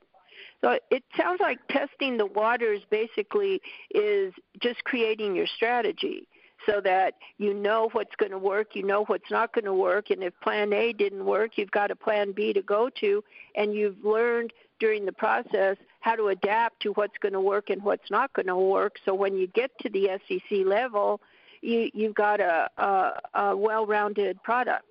So 0.62 0.78
it 0.90 1.02
sounds 1.16 1.40
like 1.40 1.58
testing 1.68 2.16
the 2.16 2.26
waters 2.26 2.82
basically 2.88 3.60
is 3.92 4.32
just 4.60 4.84
creating 4.84 5.34
your 5.34 5.48
strategy 5.48 6.28
so 6.66 6.80
that 6.84 7.14
you 7.38 7.52
know 7.52 7.88
what's 7.90 8.14
going 8.16 8.30
to 8.30 8.38
work, 8.38 8.76
you 8.76 8.84
know 8.84 9.04
what's 9.06 9.28
not 9.30 9.52
going 9.52 9.64
to 9.64 9.74
work, 9.74 10.10
and 10.10 10.22
if 10.22 10.32
plan 10.40 10.72
A 10.72 10.92
didn't 10.92 11.24
work, 11.24 11.52
you've 11.56 11.72
got 11.72 11.90
a 11.90 11.96
plan 11.96 12.30
B 12.30 12.52
to 12.52 12.62
go 12.62 12.88
to, 13.00 13.24
and 13.56 13.74
you've 13.74 14.04
learned 14.04 14.52
during 14.78 15.04
the 15.04 15.12
process 15.12 15.76
how 16.02 16.16
to 16.16 16.28
adapt 16.28 16.82
to 16.82 16.90
what's 16.92 17.16
going 17.18 17.32
to 17.32 17.40
work 17.40 17.70
and 17.70 17.82
what's 17.82 18.10
not 18.10 18.32
going 18.34 18.48
to 18.48 18.56
work. 18.56 18.96
So 19.04 19.14
when 19.14 19.36
you 19.36 19.46
get 19.46 19.70
to 19.80 19.88
the 19.88 20.10
SEC 20.28 20.66
level, 20.66 21.20
you, 21.62 21.90
you've 21.94 22.14
got 22.14 22.40
a, 22.40 22.68
a, 22.76 23.20
a 23.34 23.56
well-rounded 23.56 24.42
product. 24.42 24.84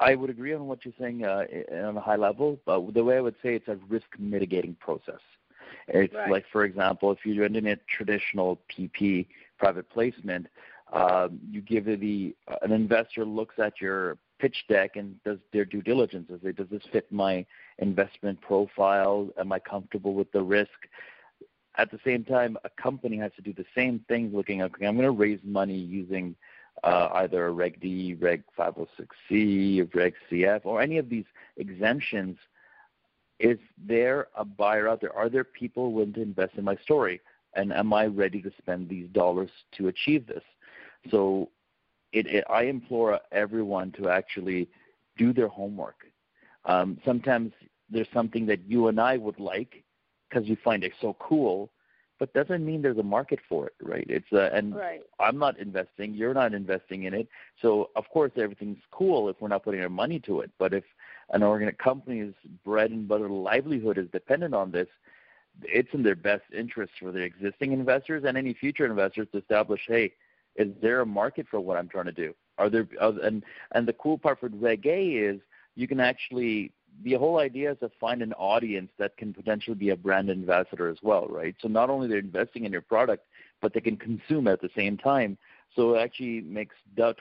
I 0.00 0.14
would 0.14 0.30
agree 0.30 0.54
on 0.54 0.68
what 0.68 0.84
you're 0.84 0.94
saying 1.00 1.24
uh, 1.24 1.44
on 1.72 1.96
a 1.96 2.00
high 2.00 2.16
level, 2.16 2.60
but 2.64 2.94
the 2.94 3.02
way 3.02 3.16
I 3.16 3.20
would 3.20 3.34
say 3.42 3.56
it's 3.56 3.66
a 3.66 3.76
risk 3.88 4.06
mitigating 4.18 4.76
process. 4.76 5.20
It's 5.88 6.14
right. 6.14 6.30
like, 6.30 6.44
for 6.52 6.64
example, 6.64 7.10
if 7.10 7.18
you're 7.24 7.48
doing 7.48 7.66
a 7.66 7.76
traditional 7.88 8.60
PP 8.70 9.26
private 9.58 9.90
placement, 9.90 10.46
um, 10.92 11.40
you 11.50 11.60
give 11.60 11.86
the 11.86 12.36
an 12.62 12.70
investor 12.70 13.24
looks 13.24 13.58
at 13.58 13.80
your 13.80 14.16
pitch 14.38 14.64
deck 14.68 14.96
and 14.96 15.22
does 15.24 15.38
their 15.52 15.64
due 15.64 15.82
diligence. 15.82 16.30
Is 16.30 16.54
does 16.54 16.68
this 16.70 16.82
fit 16.92 17.10
my 17.10 17.44
investment 17.78 18.40
profile? 18.40 19.28
Am 19.38 19.52
I 19.52 19.58
comfortable 19.58 20.14
with 20.14 20.30
the 20.32 20.42
risk? 20.42 20.70
At 21.76 21.90
the 21.90 22.00
same 22.04 22.24
time, 22.24 22.56
a 22.64 22.70
company 22.70 23.18
has 23.18 23.32
to 23.36 23.42
do 23.42 23.52
the 23.52 23.64
same 23.74 24.04
thing, 24.08 24.30
looking 24.34 24.60
at, 24.60 24.72
okay, 24.74 24.86
I'm 24.86 24.96
going 24.96 25.06
to 25.06 25.12
raise 25.12 25.38
money 25.44 25.76
using 25.76 26.34
uh, 26.82 27.08
either 27.14 27.46
a 27.46 27.52
Reg 27.52 27.80
D, 27.80 28.14
Reg 28.14 28.42
506C, 28.58 29.94
Reg 29.94 30.14
CF, 30.30 30.60
or 30.64 30.80
any 30.80 30.98
of 30.98 31.08
these 31.08 31.24
exemptions. 31.56 32.36
Is 33.38 33.58
there 33.76 34.28
a 34.34 34.44
buyer 34.44 34.88
out 34.88 35.00
there? 35.00 35.14
Are 35.14 35.28
there 35.28 35.44
people 35.44 35.92
willing 35.92 36.12
to 36.14 36.22
invest 36.22 36.54
in 36.56 36.64
my 36.64 36.76
story? 36.76 37.20
And 37.54 37.72
am 37.72 37.92
I 37.92 38.06
ready 38.06 38.42
to 38.42 38.50
spend 38.58 38.88
these 38.88 39.08
dollars 39.10 39.50
to 39.76 39.88
achieve 39.88 40.26
this? 40.26 40.42
So 41.10 41.48
it, 42.12 42.26
it, 42.26 42.44
I 42.48 42.62
implore 42.64 43.20
everyone 43.32 43.92
to 43.92 44.08
actually 44.08 44.68
do 45.16 45.32
their 45.32 45.48
homework. 45.48 46.04
Um, 46.64 46.98
sometimes 47.04 47.52
there's 47.90 48.08
something 48.12 48.46
that 48.46 48.60
you 48.66 48.88
and 48.88 49.00
I 49.00 49.16
would 49.16 49.40
like 49.40 49.84
because 50.28 50.48
you 50.48 50.56
find 50.62 50.84
it 50.84 50.92
so 51.00 51.16
cool, 51.18 51.70
but 52.18 52.32
doesn't 52.34 52.64
mean 52.64 52.82
there's 52.82 52.98
a 52.98 53.02
market 53.02 53.38
for 53.48 53.66
it, 53.66 53.74
right? 53.82 54.06
It's 54.08 54.32
uh, 54.32 54.50
and 54.52 54.74
right. 54.74 55.00
I'm 55.20 55.38
not 55.38 55.58
investing, 55.58 56.14
you're 56.14 56.34
not 56.34 56.52
investing 56.52 57.04
in 57.04 57.14
it, 57.14 57.28
so 57.62 57.90
of 57.96 58.04
course 58.10 58.32
everything's 58.36 58.82
cool 58.90 59.28
if 59.28 59.36
we're 59.40 59.48
not 59.48 59.64
putting 59.64 59.80
our 59.80 59.88
money 59.88 60.18
to 60.20 60.40
it. 60.40 60.50
But 60.58 60.74
if 60.74 60.84
an 61.30 61.42
organic 61.42 61.78
company's 61.78 62.34
bread 62.64 62.90
and 62.90 63.06
butter 63.06 63.28
livelihood 63.28 63.98
is 63.98 64.08
dependent 64.10 64.54
on 64.54 64.70
this, 64.70 64.88
it's 65.62 65.88
in 65.92 66.02
their 66.02 66.16
best 66.16 66.44
interest 66.56 66.92
for 67.00 67.12
their 67.12 67.22
existing 67.22 67.72
investors 67.72 68.24
and 68.26 68.36
any 68.36 68.54
future 68.54 68.86
investors 68.86 69.28
to 69.32 69.38
establish, 69.38 69.80
hey, 69.86 70.12
is 70.58 70.68
there 70.82 71.00
a 71.00 71.06
market 71.06 71.46
for 71.50 71.60
what 71.60 71.78
I'm 71.78 71.88
trying 71.88 72.06
to 72.06 72.12
do? 72.12 72.34
Are 72.58 72.68
there 72.68 72.86
and 73.00 73.44
and 73.72 73.88
the 73.88 73.92
cool 73.94 74.18
part 74.18 74.40
for 74.40 74.48
Reg 74.48 74.86
A 74.86 75.00
is 75.00 75.40
you 75.76 75.88
can 75.88 76.00
actually 76.00 76.72
the 77.04 77.14
whole 77.14 77.38
idea 77.38 77.72
is 77.72 77.78
to 77.78 77.90
find 78.00 78.22
an 78.22 78.32
audience 78.34 78.90
that 78.98 79.16
can 79.16 79.32
potentially 79.32 79.76
be 79.76 79.90
a 79.90 79.96
brand 79.96 80.30
ambassador 80.30 80.88
as 80.88 80.98
well, 81.02 81.26
right? 81.28 81.54
So 81.62 81.68
not 81.68 81.90
only 81.90 82.08
they're 82.08 82.18
investing 82.18 82.64
in 82.64 82.72
your 82.72 82.82
product, 82.82 83.24
but 83.62 83.72
they 83.72 83.80
can 83.80 83.96
consume 83.96 84.48
at 84.48 84.60
the 84.60 84.70
same 84.76 84.96
time. 84.96 85.38
So 85.76 85.94
it 85.94 86.00
actually 86.00 86.40
makes 86.40 86.74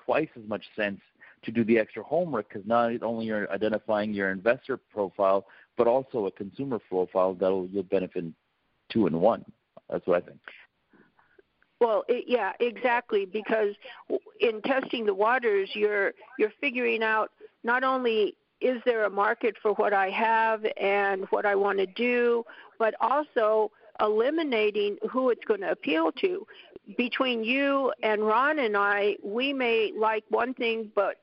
twice 0.03 0.29
as 0.35 0.47
much 0.47 0.65
sense 0.75 0.99
to 1.43 1.51
do 1.51 1.63
the 1.63 1.77
extra 1.77 2.01
homework 2.01 2.49
because 2.49 2.67
not 2.67 3.03
only 3.03 3.27
you're 3.27 3.51
identifying 3.51 4.13
your 4.13 4.31
investor 4.31 4.77
profile, 4.77 5.45
but 5.77 5.85
also 5.85 6.25
a 6.25 6.31
consumer 6.31 6.79
profile 6.79 7.35
that'll 7.35 7.67
you'll 7.67 7.83
benefit 7.83 8.25
two 8.89 9.05
in 9.05 9.19
one. 9.19 9.45
That's 9.89 10.05
what 10.07 10.23
I 10.23 10.25
think. 10.25 10.39
Well, 11.79 12.03
it, 12.07 12.25
yeah, 12.27 12.53
exactly. 12.59 13.25
Because 13.25 13.75
in 14.39 14.61
testing 14.61 15.05
the 15.05 15.13
waters, 15.13 15.69
you're 15.73 16.13
you're 16.39 16.53
figuring 16.59 17.03
out 17.03 17.31
not 17.63 17.83
only 17.83 18.35
is 18.61 18.81
there 18.85 19.05
a 19.05 19.09
market 19.09 19.55
for 19.61 19.73
what 19.73 19.93
I 19.93 20.09
have 20.09 20.65
and 20.77 21.25
what 21.29 21.45
I 21.45 21.55
want 21.55 21.77
to 21.79 21.85
do, 21.85 22.43
but 22.79 22.95
also 22.99 23.71
eliminating 23.99 24.97
who 25.09 25.29
it's 25.29 25.43
going 25.45 25.61
to 25.61 25.71
appeal 25.71 26.11
to. 26.13 26.45
Between 26.97 27.43
you 27.43 27.91
and 28.01 28.25
Ron 28.25 28.59
and 28.59 28.77
I, 28.77 29.17
we 29.23 29.53
may 29.53 29.91
like 29.95 30.23
one 30.29 30.53
thing, 30.53 30.91
but 30.95 31.17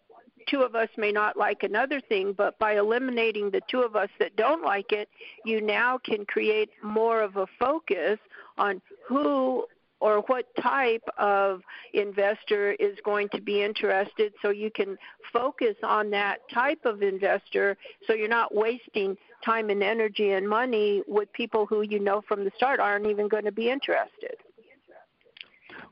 two 0.47 0.61
of 0.61 0.75
us 0.75 0.89
may 0.97 1.11
not 1.11 1.37
like 1.37 1.63
another 1.63 2.01
thing, 2.01 2.35
but 2.37 2.59
by 2.59 2.77
eliminating 2.77 3.51
the 3.51 3.63
two 3.69 3.81
of 3.81 3.97
us 3.97 4.11
that 4.19 4.37
don't 4.37 4.63
like 4.63 4.93
it, 4.93 5.09
you 5.45 5.61
now 5.61 5.99
can 5.99 6.27
create 6.27 6.71
more 6.83 7.23
of 7.23 7.37
a 7.37 7.47
focus 7.59 8.19
on 8.59 8.81
who 9.09 9.65
or 10.05 10.19
what 10.27 10.45
type 10.61 11.09
of 11.17 11.63
investor 11.95 12.73
is 12.73 12.99
going 13.07 13.27
to 13.31 13.41
be 13.41 13.63
interested 13.63 14.35
so 14.43 14.51
you 14.51 14.71
can 14.71 14.99
focus 15.33 15.75
on 15.83 16.11
that 16.11 16.41
type 16.53 16.85
of 16.85 17.03
investor 17.03 17.75
so 18.07 18.13
you're 18.13 18.29
not 18.29 18.55
wasting 18.55 19.17
time 19.43 19.71
and 19.71 19.83
energy 19.83 20.33
and 20.33 20.47
money 20.47 21.03
with 21.09 21.33
people 21.33 21.65
who 21.65 21.81
you 21.81 21.99
know 21.99 22.21
from 22.29 22.45
the 22.45 22.51
start 22.55 22.81
aren't 22.81 23.07
even 23.07 23.29
going 23.29 23.47
to 23.47 23.53
be 23.53 23.71
interested. 23.71 24.37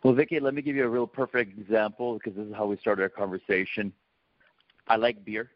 Well, 0.05 0.13
Vicki, 0.13 0.41
let 0.41 0.53
me 0.53 0.61
give 0.61 0.77
you 0.77 0.85
a 0.85 0.91
real 0.91 1.07
perfect 1.07 1.59
example 1.59 2.19
because 2.19 2.37
this 2.37 2.47
is 2.47 2.55
how 2.55 2.67
we 2.67 2.77
started 2.77 3.05
our 3.05 3.09
conversation. 3.09 3.95
I 4.89 4.97
like 4.97 5.25
beer. 5.25 5.53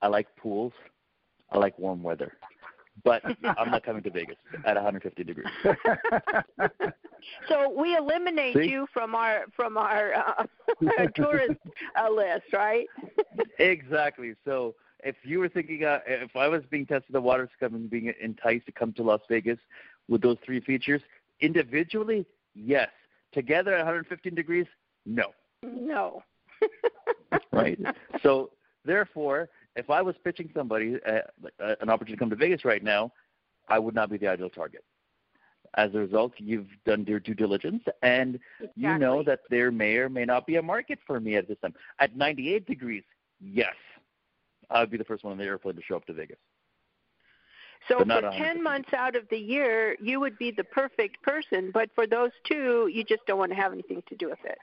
I 0.00 0.08
like 0.08 0.34
pools. 0.36 0.72
I 1.52 1.58
like 1.58 1.78
warm 1.78 2.02
weather. 2.02 2.32
But 3.04 3.22
I'm 3.58 3.70
not 3.70 3.84
coming 3.84 4.02
to 4.02 4.10
Vegas 4.10 4.36
at 4.64 4.74
150 4.74 5.24
degrees. 5.24 5.46
so 7.48 7.70
we 7.70 7.96
eliminate 7.96 8.56
See? 8.56 8.68
you 8.68 8.86
from 8.92 9.14
our 9.14 9.44
from 9.54 9.76
our 9.76 10.14
uh, 10.14 10.44
tourist 11.14 11.60
uh, 12.00 12.10
list, 12.10 12.52
right? 12.52 12.86
exactly. 13.58 14.34
So 14.44 14.74
if 15.04 15.16
you 15.24 15.38
were 15.38 15.48
thinking, 15.48 15.84
uh, 15.84 16.00
if 16.06 16.34
I 16.36 16.48
was 16.48 16.62
being 16.70 16.86
tested 16.86 17.12
the 17.12 17.20
waters 17.20 17.50
coming, 17.60 17.86
being 17.86 18.12
enticed 18.20 18.66
to 18.66 18.72
come 18.72 18.92
to 18.94 19.02
Las 19.02 19.20
Vegas 19.28 19.58
with 20.08 20.22
those 20.22 20.36
three 20.44 20.60
features, 20.60 21.02
individually, 21.40 22.26
yes. 22.54 22.88
Together 23.32 23.72
at 23.72 23.78
115 23.78 24.34
degrees, 24.34 24.66
no. 25.04 25.32
No. 25.62 26.22
right. 27.52 27.78
So 28.22 28.50
therefore, 28.84 29.48
if 29.76 29.90
I 29.90 30.02
was 30.02 30.16
pitching 30.24 30.50
somebody 30.54 30.96
uh, 31.06 31.20
uh, 31.62 31.74
an 31.80 31.90
opportunity 31.90 32.14
to 32.14 32.18
come 32.18 32.30
to 32.30 32.36
Vegas 32.36 32.64
right 32.64 32.82
now, 32.82 33.12
I 33.68 33.78
would 33.78 33.94
not 33.94 34.10
be 34.10 34.16
the 34.16 34.28
ideal 34.28 34.50
target. 34.50 34.84
As 35.74 35.94
a 35.94 35.98
result, 35.98 36.32
you've 36.38 36.68
done 36.86 37.04
your 37.06 37.20
due 37.20 37.34
diligence, 37.34 37.82
and 38.02 38.38
exactly. 38.60 38.82
you 38.82 38.98
know 38.98 39.22
that 39.24 39.40
there 39.50 39.70
may 39.70 39.96
or 39.96 40.08
may 40.08 40.24
not 40.24 40.46
be 40.46 40.56
a 40.56 40.62
market 40.62 40.98
for 41.06 41.20
me 41.20 41.36
at 41.36 41.48
this 41.48 41.58
time. 41.60 41.74
At 41.98 42.16
98 42.16 42.66
degrees, 42.66 43.02
yes, 43.40 43.74
I 44.70 44.80
would 44.80 44.90
be 44.90 44.96
the 44.96 45.04
first 45.04 45.22
one 45.22 45.32
on 45.32 45.38
the 45.38 45.44
airplane 45.44 45.76
to 45.76 45.82
show 45.82 45.96
up 45.96 46.06
to 46.06 46.14
Vegas. 46.14 46.38
So 47.88 47.98
for 47.98 48.20
10 48.20 48.62
months 48.62 48.92
out 48.94 49.14
of 49.16 49.28
the 49.28 49.36
year, 49.36 49.96
you 50.00 50.18
would 50.18 50.38
be 50.38 50.50
the 50.50 50.64
perfect 50.64 51.22
person, 51.22 51.70
but 51.72 51.90
for 51.94 52.06
those 52.06 52.30
two, 52.44 52.90
you 52.92 53.04
just 53.04 53.24
don't 53.26 53.38
want 53.38 53.52
to 53.52 53.56
have 53.56 53.72
anything 53.72 54.02
to 54.08 54.16
do 54.16 54.28
with 54.28 54.38
it. 54.44 54.58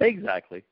Exactly. 0.00 0.62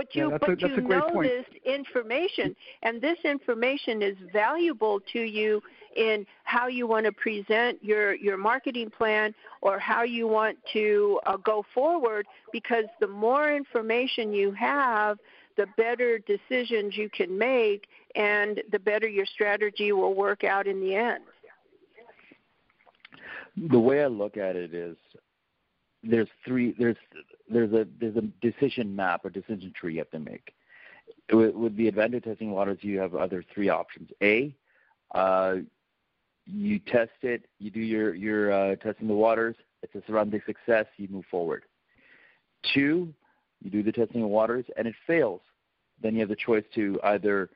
But 0.00 0.14
you, 0.14 0.30
yeah, 0.30 0.38
but 0.40 0.62
a, 0.62 0.68
you 0.68 0.80
know 0.80 1.10
point. 1.10 1.28
this 1.28 1.44
information, 1.66 2.56
and 2.82 3.02
this 3.02 3.18
information 3.22 4.00
is 4.00 4.16
valuable 4.32 4.98
to 5.12 5.20
you 5.20 5.60
in 5.94 6.24
how 6.44 6.68
you 6.68 6.86
want 6.86 7.04
to 7.04 7.12
present 7.12 7.84
your 7.84 8.14
your 8.14 8.38
marketing 8.38 8.90
plan 8.96 9.34
or 9.60 9.78
how 9.78 10.02
you 10.02 10.26
want 10.26 10.56
to 10.72 11.20
uh, 11.26 11.36
go 11.36 11.66
forward. 11.74 12.26
Because 12.50 12.86
the 12.98 13.08
more 13.08 13.54
information 13.54 14.32
you 14.32 14.52
have, 14.52 15.18
the 15.58 15.66
better 15.76 16.18
decisions 16.18 16.96
you 16.96 17.10
can 17.10 17.36
make, 17.36 17.86
and 18.14 18.62
the 18.72 18.78
better 18.78 19.06
your 19.06 19.26
strategy 19.26 19.92
will 19.92 20.14
work 20.14 20.44
out 20.44 20.66
in 20.66 20.80
the 20.80 20.94
end. 20.94 21.24
The 23.70 23.78
way 23.78 24.02
I 24.02 24.06
look 24.06 24.38
at 24.38 24.56
it 24.56 24.72
is 24.72 24.96
there's 26.02 26.28
three 26.44 26.74
there's 26.78 26.96
there's 27.48 27.72
a 27.72 27.86
there's 28.00 28.16
a 28.16 28.22
decision 28.40 28.94
map 28.94 29.24
or 29.24 29.30
decision 29.30 29.72
tree 29.78 29.94
you 29.94 29.98
have 29.98 30.10
to 30.10 30.18
make. 30.18 30.54
With, 31.32 31.54
with 31.54 31.76
the 31.76 31.88
advantage 31.88 32.24
testing 32.24 32.50
waters, 32.52 32.78
you 32.82 32.98
have 32.98 33.14
other 33.14 33.44
three 33.54 33.68
options. 33.68 34.10
A, 34.22 34.54
uh, 35.14 35.56
you 36.46 36.78
test 36.78 37.10
it, 37.22 37.46
you 37.58 37.70
do 37.70 37.80
your 37.80 38.14
your 38.14 38.52
uh, 38.52 38.76
testing 38.76 39.08
the 39.08 39.14
waters. 39.14 39.56
It's 39.82 39.94
a 39.94 40.02
surrounding 40.06 40.42
success. 40.46 40.86
You 40.96 41.08
move 41.08 41.24
forward. 41.30 41.64
Two, 42.74 43.12
you 43.62 43.70
do 43.70 43.82
the 43.82 43.92
testing 43.92 44.22
of 44.22 44.28
waters 44.28 44.64
and 44.76 44.86
it 44.86 44.94
fails. 45.06 45.40
Then 46.02 46.14
you 46.14 46.20
have 46.20 46.28
the 46.28 46.36
choice 46.36 46.64
to 46.74 46.98
either 47.04 47.50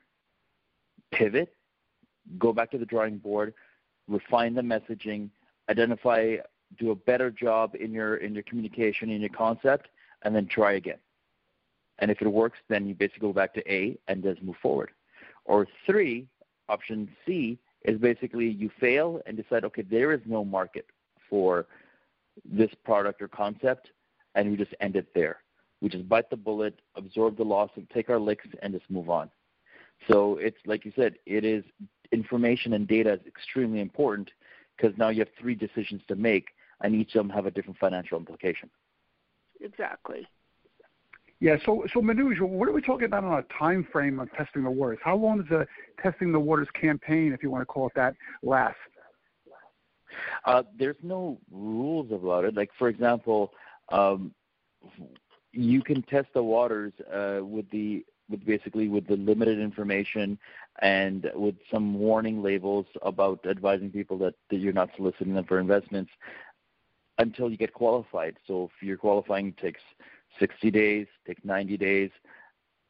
pivot, 1.11 1.53
go 2.37 2.53
back 2.53 2.71
to 2.71 2.77
the 2.77 2.85
drawing 2.85 3.17
board, 3.17 3.53
refine 4.07 4.53
the 4.53 4.61
messaging, 4.61 5.29
identify 5.69 6.37
do 6.77 6.91
a 6.91 6.95
better 6.95 7.31
job 7.31 7.75
in 7.75 7.91
your 7.91 8.17
in 8.17 8.33
your 8.33 8.43
communication 8.43 9.09
in 9.09 9.21
your 9.21 9.29
concept, 9.29 9.89
and 10.23 10.35
then 10.35 10.47
try 10.47 10.73
again. 10.73 10.97
And 11.99 12.11
if 12.11 12.21
it 12.21 12.27
works, 12.27 12.59
then 12.67 12.87
you 12.87 12.93
basically 12.93 13.29
go 13.29 13.33
back 13.33 13.53
to 13.53 13.71
A 13.71 13.97
and 14.07 14.21
just 14.21 14.41
move 14.41 14.57
forward. 14.61 14.91
Or 15.45 15.67
three, 15.85 16.27
option 16.67 17.09
C 17.25 17.57
is 17.83 17.97
basically 17.99 18.49
you 18.49 18.69
fail 18.79 19.21
and 19.25 19.37
decide, 19.37 19.63
okay, 19.65 19.83
there 19.83 20.11
is 20.11 20.21
no 20.25 20.43
market 20.43 20.87
for 21.29 21.67
this 22.43 22.71
product 22.83 23.21
or 23.21 23.27
concept, 23.27 23.91
and 24.33 24.51
we 24.51 24.57
just 24.57 24.73
end 24.81 24.95
it 24.95 25.07
there. 25.13 25.37
We 25.81 25.89
just 25.89 26.09
bite 26.09 26.29
the 26.29 26.35
bullet, 26.35 26.79
absorb 26.95 27.37
the 27.37 27.43
loss, 27.43 27.69
and 27.75 27.89
take 27.91 28.09
our 28.09 28.19
licks, 28.19 28.47
and 28.61 28.73
just 28.73 28.89
move 28.89 29.09
on. 29.09 29.29
So 30.09 30.37
it's 30.37 30.57
like 30.65 30.83
you 30.83 30.91
said, 30.95 31.15
it 31.25 31.45
is 31.45 31.63
information 32.11 32.73
and 32.73 32.87
data 32.87 33.13
is 33.13 33.25
extremely 33.25 33.79
important 33.79 34.31
because 34.75 34.97
now 34.97 35.09
you 35.09 35.19
have 35.19 35.29
three 35.39 35.55
decisions 35.55 36.01
to 36.07 36.15
make, 36.15 36.47
and 36.81 36.95
each 36.95 37.15
of 37.15 37.19
them 37.25 37.29
have 37.29 37.45
a 37.45 37.51
different 37.51 37.77
financial 37.79 38.17
implication. 38.17 38.69
Exactly. 39.61 40.27
Yeah. 41.39 41.57
So, 41.65 41.83
so 41.93 42.01
Manoj, 42.01 42.39
what 42.41 42.69
are 42.69 42.71
we 42.71 42.81
talking 42.81 43.05
about 43.05 43.23
on 43.23 43.39
a 43.39 43.59
time 43.59 43.87
frame 43.91 44.19
of 44.19 44.31
testing 44.33 44.63
the 44.63 44.71
waters? 44.71 44.99
How 45.03 45.15
long 45.15 45.39
does 45.39 45.49
the 45.49 45.67
testing 46.01 46.31
the 46.31 46.39
waters 46.39 46.67
campaign, 46.79 47.33
if 47.33 47.43
you 47.43 47.51
want 47.51 47.61
to 47.61 47.65
call 47.65 47.87
it 47.87 47.93
that, 47.95 48.15
last? 48.41 48.77
Uh, 50.45 50.63
there's 50.77 50.95
no 51.03 51.39
rules 51.51 52.11
about 52.11 52.45
it. 52.45 52.55
Like, 52.55 52.69
for 52.77 52.87
example, 52.87 53.51
um, 53.89 54.33
you 55.51 55.81
can 55.81 56.01
test 56.03 56.27
the 56.33 56.43
waters 56.43 56.93
uh, 57.13 57.39
with 57.43 57.69
the 57.69 58.05
with 58.29 58.45
basically 58.45 58.87
with 58.87 59.07
the 59.07 59.15
limited 59.15 59.59
information 59.59 60.37
and 60.81 61.29
with 61.35 61.55
some 61.71 61.97
warning 61.97 62.41
labels 62.41 62.85
about 63.01 63.45
advising 63.45 63.91
people 63.91 64.17
that, 64.17 64.33
that 64.49 64.57
you're 64.57 64.73
not 64.73 64.89
soliciting 64.95 65.33
them 65.33 65.45
for 65.45 65.59
investments 65.59 66.11
until 67.17 67.49
you 67.49 67.57
get 67.57 67.73
qualified. 67.73 68.37
So 68.47 68.65
if 68.65 68.85
you're 68.85 68.97
qualifying 68.97 69.53
takes 69.53 69.81
60 70.39 70.71
days, 70.71 71.07
takes 71.25 71.43
90 71.45 71.77
days, 71.77 72.11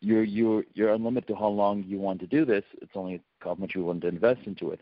you're 0.02 0.24
you're 0.24 0.64
you're 0.74 0.94
unlimited 0.94 1.28
to 1.30 1.36
how 1.36 1.48
long 1.48 1.84
you 1.84 2.00
want 2.00 2.20
to 2.20 2.28
do 2.28 2.46
this. 2.46 2.64
It's 2.82 2.92
only 2.96 3.22
how 3.40 3.56
much 3.56 3.76
you 3.76 3.84
want 3.84 4.02
to 4.02 4.08
invest 4.08 4.42
into 4.46 4.72
it. 4.72 4.82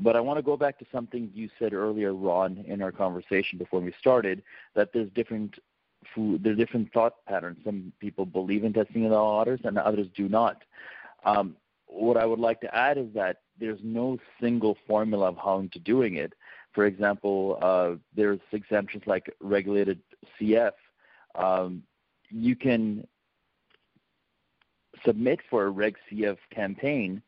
But 0.00 0.16
I 0.16 0.20
want 0.20 0.38
to 0.38 0.42
go 0.42 0.56
back 0.56 0.78
to 0.78 0.86
something 0.90 1.30
you 1.34 1.48
said 1.58 1.72
earlier, 1.72 2.14
Ron, 2.14 2.64
in 2.66 2.82
our 2.82 2.92
conversation 2.92 3.58
before 3.58 3.80
we 3.80 3.92
started, 3.98 4.42
that 4.74 4.92
there's 4.92 5.10
different 5.10 5.58
food, 6.14 6.46
are 6.46 6.54
different 6.54 6.92
thought 6.92 7.24
patterns. 7.26 7.58
Some 7.64 7.92
people 8.00 8.26
believe 8.26 8.64
in 8.64 8.72
testing 8.72 9.04
in 9.04 9.10
the 9.10 9.16
waters, 9.16 9.60
and 9.64 9.78
others 9.78 10.08
do 10.14 10.28
not. 10.28 10.62
Um, 11.24 11.56
what 11.86 12.16
I 12.16 12.26
would 12.26 12.40
like 12.40 12.60
to 12.62 12.74
add 12.74 12.98
is 12.98 13.06
that 13.14 13.42
there's 13.58 13.78
no 13.82 14.18
single 14.40 14.76
formula 14.86 15.28
of 15.28 15.36
how 15.36 15.66
to 15.72 15.78
doing 15.78 16.16
it. 16.16 16.32
For 16.72 16.86
example, 16.86 17.58
uh, 17.62 17.92
there's 18.16 18.40
exemptions 18.52 19.04
like 19.06 19.32
regulated 19.40 20.00
CF. 20.40 20.72
Um, 21.36 21.84
you 22.30 22.56
can 22.56 23.06
submit 25.04 25.40
for 25.48 25.66
a 25.66 25.70
Reg 25.70 25.96
CF 26.10 26.36
campaign 26.50 27.22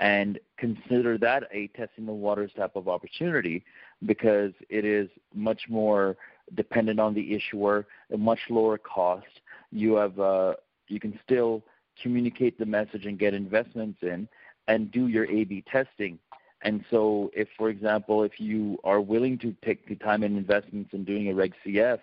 and 0.00 0.38
consider 0.58 1.16
that 1.18 1.44
a 1.52 1.68
testing 1.68 2.06
the 2.06 2.12
waters 2.12 2.50
type 2.56 2.76
of 2.76 2.88
opportunity 2.88 3.64
because 4.04 4.52
it 4.68 4.84
is 4.84 5.08
much 5.34 5.62
more 5.68 6.16
dependent 6.54 7.00
on 7.00 7.14
the 7.14 7.34
issuer, 7.34 7.86
a 8.12 8.16
much 8.16 8.40
lower 8.50 8.78
cost. 8.78 9.40
You 9.70 9.94
have 9.94 10.18
uh, 10.20 10.54
you 10.88 11.00
can 11.00 11.18
still 11.22 11.62
communicate 12.02 12.58
the 12.58 12.66
message 12.66 13.06
and 13.06 13.18
get 13.18 13.34
investments 13.34 13.98
in 14.02 14.28
and 14.68 14.90
do 14.90 15.08
your 15.08 15.24
A/B 15.30 15.64
testing. 15.70 16.18
And 16.62 16.84
so, 16.90 17.30
if 17.34 17.48
for 17.56 17.68
example, 17.68 18.22
if 18.22 18.40
you 18.40 18.78
are 18.84 19.00
willing 19.00 19.38
to 19.38 19.54
take 19.64 19.86
the 19.86 19.96
time 19.96 20.22
and 20.22 20.36
investments 20.36 20.90
in 20.92 21.04
doing 21.04 21.28
a 21.28 21.34
Reg 21.34 21.54
CF 21.64 22.00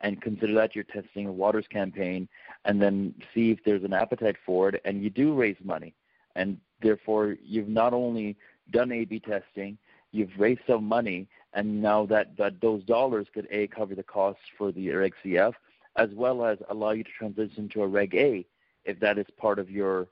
and 0.00 0.20
consider 0.20 0.54
that 0.54 0.74
you're 0.74 0.84
testing 0.84 1.26
a 1.26 1.32
waters 1.32 1.66
campaign, 1.68 2.28
and 2.64 2.80
then 2.80 3.14
see 3.34 3.50
if 3.50 3.58
there's 3.64 3.82
an 3.82 3.92
appetite 3.92 4.36
for 4.44 4.68
it, 4.68 4.80
and 4.84 5.02
you 5.02 5.10
do 5.10 5.34
raise 5.34 5.56
money, 5.64 5.94
and 6.36 6.58
therefore 6.82 7.36
you've 7.42 7.68
not 7.68 7.92
only 7.92 8.36
done 8.70 8.92
A/B 8.92 9.20
testing, 9.20 9.78
you've 10.12 10.38
raised 10.38 10.60
some 10.66 10.84
money, 10.84 11.26
and 11.56 11.80
now 11.80 12.04
that, 12.04 12.36
that 12.36 12.60
those 12.60 12.84
dollars 12.84 13.26
could 13.32 13.48
a 13.50 13.66
cover 13.68 13.94
the 13.94 14.02
costs 14.02 14.42
for 14.58 14.70
the 14.70 14.90
Reg 14.90 15.14
CF, 15.24 15.54
as 15.96 16.10
well 16.12 16.44
as 16.44 16.58
allow 16.68 16.90
you 16.90 17.02
to 17.02 17.10
transition 17.18 17.68
to 17.70 17.82
a 17.82 17.86
Reg 17.86 18.14
A 18.14 18.46
if 18.84 19.00
that 19.00 19.18
is 19.18 19.26
part 19.38 19.58
of 19.58 19.70
your 19.70 20.06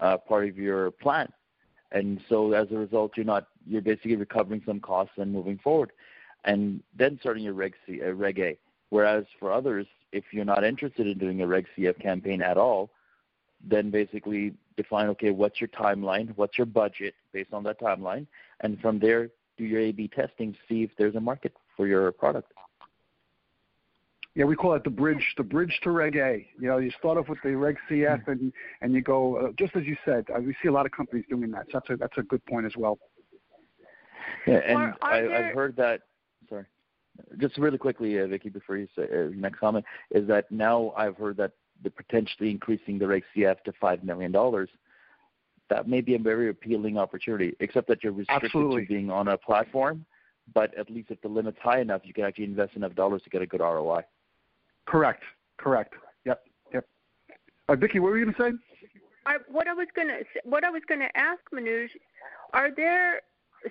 uh, 0.00 0.16
part 0.16 0.48
of 0.48 0.56
your 0.56 0.90
plan. 0.90 1.28
And 1.92 2.22
so 2.26 2.52
as 2.54 2.72
a 2.72 2.76
result, 2.78 3.12
you're 3.16 3.26
not 3.26 3.48
you're 3.66 3.82
basically 3.82 4.16
recovering 4.16 4.62
some 4.64 4.80
costs 4.80 5.12
and 5.18 5.30
moving 5.30 5.58
forward, 5.58 5.92
and 6.44 6.82
then 6.96 7.18
starting 7.20 7.44
your 7.44 7.52
Reg 7.52 7.74
C, 7.86 8.00
uh, 8.02 8.12
Reg 8.12 8.38
A. 8.40 8.58
Whereas 8.88 9.26
for 9.38 9.52
others, 9.52 9.86
if 10.10 10.24
you're 10.32 10.46
not 10.46 10.64
interested 10.64 11.06
in 11.06 11.18
doing 11.18 11.42
a 11.42 11.46
Reg 11.46 11.66
CF 11.76 12.00
campaign 12.00 12.40
at 12.40 12.56
all, 12.56 12.90
then 13.62 13.90
basically 13.90 14.54
define 14.78 15.08
okay, 15.08 15.32
what's 15.32 15.60
your 15.60 15.68
timeline, 15.68 16.32
what's 16.36 16.56
your 16.56 16.66
budget 16.66 17.14
based 17.34 17.52
on 17.52 17.62
that 17.64 17.78
timeline, 17.78 18.26
and 18.60 18.80
from 18.80 18.98
there 18.98 19.28
do 19.56 19.64
your 19.64 19.80
A/B 19.80 20.08
testing, 20.08 20.56
see 20.68 20.82
if 20.82 20.90
there's 20.98 21.14
a 21.14 21.20
market 21.20 21.52
for 21.76 21.86
your 21.86 22.10
product. 22.12 22.52
Yeah, 24.34 24.46
we 24.46 24.56
call 24.56 24.72
it 24.74 24.84
the 24.84 24.90
bridge, 24.90 25.34
the 25.36 25.42
bridge 25.42 25.78
to 25.82 25.90
Reg 25.90 26.16
A. 26.16 26.46
You 26.58 26.68
know, 26.68 26.78
you 26.78 26.90
start 26.98 27.18
off 27.18 27.28
with 27.28 27.38
the 27.44 27.54
Reg 27.54 27.76
CF, 27.90 28.26
and 28.28 28.52
and 28.80 28.94
you 28.94 29.02
go 29.02 29.36
uh, 29.36 29.48
just 29.58 29.76
as 29.76 29.84
you 29.84 29.96
said. 30.04 30.24
Uh, 30.34 30.40
we 30.40 30.54
see 30.62 30.68
a 30.68 30.72
lot 30.72 30.86
of 30.86 30.92
companies 30.92 31.24
doing 31.28 31.50
that. 31.50 31.66
So 31.70 31.78
that's 31.78 31.90
a 31.90 31.96
that's 31.96 32.18
a 32.18 32.22
good 32.22 32.44
point 32.46 32.64
as 32.64 32.72
well. 32.76 32.98
Yeah, 34.46 34.60
and 34.66 34.94
I, 35.02 35.20
there... 35.20 35.48
I've 35.48 35.54
heard 35.54 35.76
that. 35.76 36.00
Sorry, 36.48 36.64
just 37.38 37.58
really 37.58 37.76
quickly, 37.76 38.18
uh, 38.18 38.26
Vicky, 38.26 38.48
before 38.48 38.78
you 38.78 38.88
say 38.96 39.02
uh, 39.02 39.28
next 39.34 39.58
comment, 39.58 39.84
is 40.10 40.26
that 40.28 40.50
now 40.50 40.94
I've 40.96 41.16
heard 41.18 41.36
that 41.36 41.52
the 41.82 41.90
potentially 41.90 42.50
increasing 42.50 42.98
the 42.98 43.06
Reg 43.06 43.24
CF 43.36 43.60
to 43.64 43.72
five 43.80 44.02
million 44.02 44.32
dollars. 44.32 44.70
That 45.70 45.88
may 45.88 46.00
be 46.00 46.14
a 46.14 46.18
very 46.18 46.50
appealing 46.50 46.98
opportunity, 46.98 47.56
except 47.60 47.88
that 47.88 48.04
you're 48.04 48.12
restricted 48.12 48.46
Absolutely. 48.46 48.82
to 48.82 48.88
being 48.88 49.10
on 49.10 49.28
a 49.28 49.38
platform. 49.38 50.04
But 50.54 50.76
at 50.76 50.90
least 50.90 51.10
if 51.10 51.20
the 51.22 51.28
limit's 51.28 51.58
high 51.62 51.80
enough, 51.80 52.02
you 52.04 52.12
can 52.12 52.24
actually 52.24 52.44
invest 52.44 52.74
enough 52.76 52.94
dollars 52.94 53.22
to 53.22 53.30
get 53.30 53.42
a 53.42 53.46
good 53.46 53.60
ROI. 53.60 54.02
Correct. 54.86 55.22
Correct. 55.56 55.94
Yep. 56.24 56.42
Yep. 56.74 56.86
Uh, 57.68 57.76
Vicky, 57.76 58.00
what 58.00 58.10
were 58.10 58.18
you 58.18 58.24
going 58.24 58.34
to 58.34 58.58
say? 58.58 58.88
I, 59.24 59.36
what 59.48 59.68
I 59.68 59.72
was 59.72 59.86
going 59.94 60.08
to 60.08 60.24
what 60.44 60.64
I 60.64 60.70
was 60.70 60.82
going 60.88 61.00
to 61.00 61.16
ask 61.16 61.40
Manoj, 61.54 61.88
are 62.52 62.74
there 62.74 63.22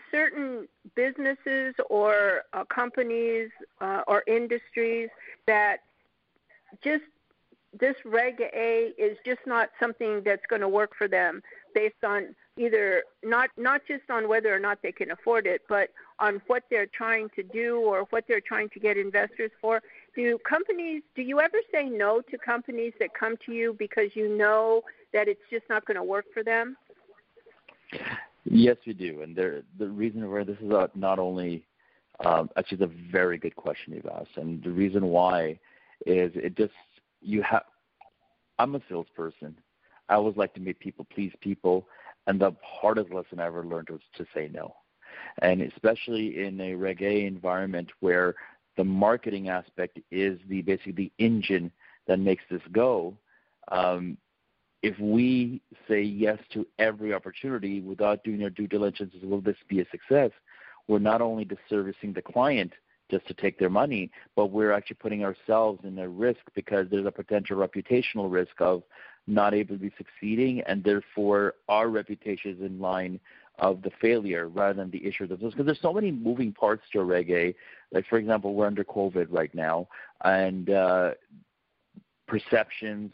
certain 0.10 0.68
businesses 0.96 1.76
or 1.90 2.44
uh, 2.54 2.64
companies 2.66 3.50
uh, 3.82 4.02
or 4.08 4.24
industries 4.28 5.10
that 5.48 5.78
just 6.82 7.04
this 7.78 7.96
Reg 8.06 8.42
A 8.42 8.94
is 8.98 9.18
just 9.26 9.42
not 9.46 9.70
something 9.80 10.22
that's 10.24 10.46
going 10.50 10.62
to 10.62 10.70
work 10.70 10.92
for 10.98 11.08
them 11.08 11.42
based 11.74 12.04
on 12.04 12.36
either 12.58 13.04
not 13.24 13.50
not 13.58 13.82
just 13.88 14.10
on 14.10 14.28
whether 14.28 14.54
or 14.54 14.60
not 14.60 14.80
they 14.82 14.92
can 14.92 15.12
afford 15.12 15.48
it, 15.48 15.62
but 15.68 15.90
on 16.20 16.42
what 16.48 16.64
they're 16.70 16.88
trying 16.88 17.30
to 17.36 17.44
do 17.44 17.80
or 17.80 18.06
what 18.10 18.26
they're 18.28 18.42
trying 18.42 18.70
to 18.70 18.80
get 18.80 18.98
investors 18.98 19.52
for. 19.60 19.82
Do 20.16 20.38
companies 20.48 21.04
do 21.16 21.22
you 21.22 21.40
ever 21.40 21.58
say 21.72 21.86
no 21.86 22.22
to 22.30 22.38
companies 22.38 22.94
that 23.00 23.10
come 23.18 23.36
to 23.46 23.54
you 23.54 23.76
because 23.80 24.10
you 24.14 24.38
know 24.38 24.82
that 25.14 25.28
it's 25.28 25.42
just 25.50 25.64
not 25.70 25.86
going 25.86 25.98
to 25.98 26.04
work 26.04 26.26
for 26.34 26.44
them? 26.44 26.78
Yes, 28.44 28.78
we 28.88 28.94
do, 28.94 29.22
and 29.22 29.36
the 29.36 29.64
reason 29.88 30.30
why 30.30 30.44
this 30.44 30.58
is 30.62 30.72
a, 30.72 30.90
not 30.96 31.20
only 31.20 31.66
um, 32.26 32.50
actually 32.58 32.84
it's 32.84 32.92
a 32.92 33.12
very 33.12 33.38
good 33.38 33.56
question 33.56 33.94
you've 33.94 34.06
asked, 34.06 34.38
and 34.38 34.64
the 34.64 34.72
reason 34.72 35.06
why 35.08 35.60
is 36.06 36.32
it 36.36 36.56
just 36.58 36.74
you 37.22 37.42
have. 37.44 37.64
I'm 38.60 38.76
a 38.76 38.82
salesperson. 38.90 39.56
I 40.12 40.16
always 40.16 40.36
like 40.36 40.54
to 40.56 40.60
make 40.60 40.78
people 40.80 41.08
please 41.14 41.32
people, 41.40 41.88
and 42.28 42.40
the 42.40 42.54
hardest 42.62 43.12
lesson 43.12 43.40
I 43.40 43.46
ever 43.46 43.66
learned 43.66 43.90
was 43.90 44.02
to 44.18 44.26
say 44.36 44.50
no, 44.54 44.76
and 45.42 45.62
especially 45.62 46.44
in 46.44 46.60
a 46.60 46.76
Reg 46.76 47.02
A 47.02 47.26
environment 47.26 47.90
where 48.02 48.36
the 48.76 48.84
marketing 48.84 49.48
aspect 49.48 50.00
is 50.12 50.38
the 50.50 50.62
basically 50.64 50.92
the 50.92 51.12
engine 51.18 51.72
that 52.08 52.20
makes 52.20 52.44
this 52.52 52.62
go. 52.74 53.16
Um, 53.70 54.18
if 54.84 55.00
we 55.00 55.62
say 55.88 56.02
yes 56.02 56.40
to 56.54 56.68
every 56.78 57.14
opportunity 57.14 57.80
without 57.80 58.24
doing 58.26 58.44
our 58.44 58.50
due 58.50 58.68
diligence, 58.68 59.14
will 59.24 59.40
this 59.40 59.58
be 59.70 59.80
a 59.80 59.86
success? 59.92 60.32
We're 60.90 61.00
not 61.00 61.22
only 61.22 61.46
disservicing 61.46 62.14
the 62.16 62.22
client 62.22 62.74
just 63.10 63.28
to 63.28 63.34
take 63.34 63.60
their 63.60 63.70
money, 63.70 64.12
but 64.36 64.48
we're 64.48 64.72
actually 64.74 64.96
putting 64.96 65.24
ourselves 65.24 65.86
in 65.86 66.00
a 66.00 66.10
risk 66.10 66.40
because 66.56 66.88
there's 66.90 67.06
a 67.06 67.12
potential 67.12 67.58
reputational 67.58 68.30
risk 68.32 68.60
of 68.60 68.84
not 69.28 69.54
able 69.54 69.76
to 69.76 69.82
be 69.82 69.92
succeeding, 69.98 70.62
and 70.62 70.84
therefore 70.84 71.56
our 71.70 71.90
reputation 71.90 72.52
is 72.52 72.62
in 72.62 72.80
line 72.80 73.20
of 73.60 73.82
the 73.84 73.92
failure 74.02 74.48
rather 74.48 74.74
than 74.74 74.90
the 74.92 75.06
issue 75.06 75.28
themselves. 75.28 75.54
Because 75.54 75.68
there's 75.68 75.82
so 75.82 75.94
many 75.94 76.12
moving 76.12 76.52
parts 76.52 76.84
to 76.92 77.00
a 77.00 77.04
Reg 77.04 77.30
A. 77.30 77.56
Like 77.92 78.06
for 78.08 78.18
example, 78.18 78.54
we're 78.54 78.68
under 78.68 78.84
COVID 78.84 79.28
right 79.30 79.54
now, 79.54 79.88
and 80.24 80.70
uh, 80.70 81.12
perceptions, 82.28 83.12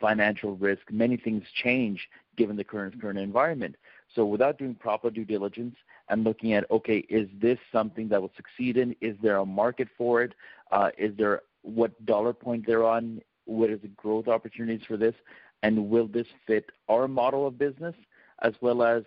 financial 0.00 0.56
risk, 0.56 0.82
many 0.90 1.16
things 1.16 1.44
change 1.62 2.08
given 2.36 2.56
the 2.56 2.64
current 2.64 3.00
current 3.00 3.18
environment. 3.18 3.76
So 4.14 4.24
without 4.24 4.58
doing 4.58 4.74
proper 4.74 5.10
due 5.10 5.24
diligence 5.24 5.76
and 6.08 6.24
looking 6.24 6.52
at, 6.54 6.70
okay, 6.70 6.98
is 7.08 7.28
this 7.40 7.58
something 7.72 8.08
that 8.08 8.20
will 8.20 8.32
succeed 8.36 8.76
in? 8.76 8.94
Is 9.00 9.16
there 9.22 9.38
a 9.38 9.46
market 9.46 9.88
for 9.96 10.22
it? 10.22 10.34
Uh, 10.70 10.90
is 10.96 11.16
there 11.16 11.42
what 11.62 12.04
dollar 12.06 12.32
point 12.32 12.66
they're 12.66 12.84
on? 12.84 13.20
What 13.46 13.70
is 13.70 13.80
the 13.80 13.88
growth 13.88 14.28
opportunities 14.28 14.86
for 14.86 14.96
this? 14.96 15.14
And 15.62 15.88
will 15.88 16.06
this 16.06 16.26
fit 16.46 16.70
our 16.88 17.08
model 17.08 17.46
of 17.46 17.58
business 17.58 17.94
as 18.42 18.52
well 18.60 18.82
as 18.82 19.04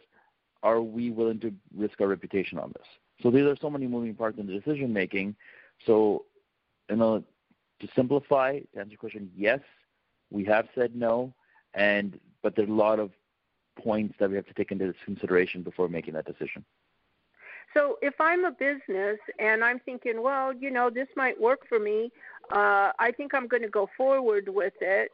are 0.64 0.82
we 0.82 1.12
willing 1.12 1.40
to 1.40 1.54
risk 1.76 2.02
our 2.02 2.08
reputation 2.08 2.58
on 2.58 2.74
this? 2.76 2.88
So 3.22 3.30
these 3.32 3.46
are 3.46 3.56
so 3.56 3.70
many 3.70 3.88
moving 3.88 4.16
parts 4.16 4.40
in 4.40 4.48
the 4.48 4.54
decision 4.54 4.92
making. 4.92 5.36
So, 5.86 6.26
you 6.90 6.96
know, 6.96 7.24
to 7.80 7.88
simplify, 7.96 8.60
to 8.60 8.80
answer 8.80 8.92
your 8.92 8.98
question, 8.98 9.32
yes, 9.36 9.60
we 10.32 10.44
have 10.46 10.68
said 10.76 10.96
no, 10.96 11.34
and 11.74 12.20
but 12.42 12.56
there's 12.56 12.70
a 12.70 12.74
lot 12.74 13.00
of 13.00 13.12
points 13.78 14.16
that 14.20 14.30
we 14.30 14.36
have 14.36 14.46
to 14.48 14.54
take 14.54 14.72
into 14.72 14.94
consideration 15.06 15.64
before 15.64 15.88
making 15.88 16.14
that 16.14 16.26
decision. 16.26 16.66
So 17.74 17.98
if 18.02 18.16
I'm 18.20 18.46
a 18.46 18.52
business 18.52 19.20
and 19.38 19.64
I'm 19.64 19.80
thinking, 19.80 20.22
well, 20.22 20.54
you 20.54 20.72
know, 20.72 20.90
this 20.90 21.08
might 21.16 21.40
work 21.40 21.68
for 21.68 21.80
me, 21.80 22.12
uh, 22.52 22.92
I 22.98 23.12
think 23.16 23.34
I'm 23.34 23.48
going 23.48 23.64
to 23.64 23.70
go 23.70 23.90
forward 23.98 24.50
with 24.50 24.74
it 24.82 25.12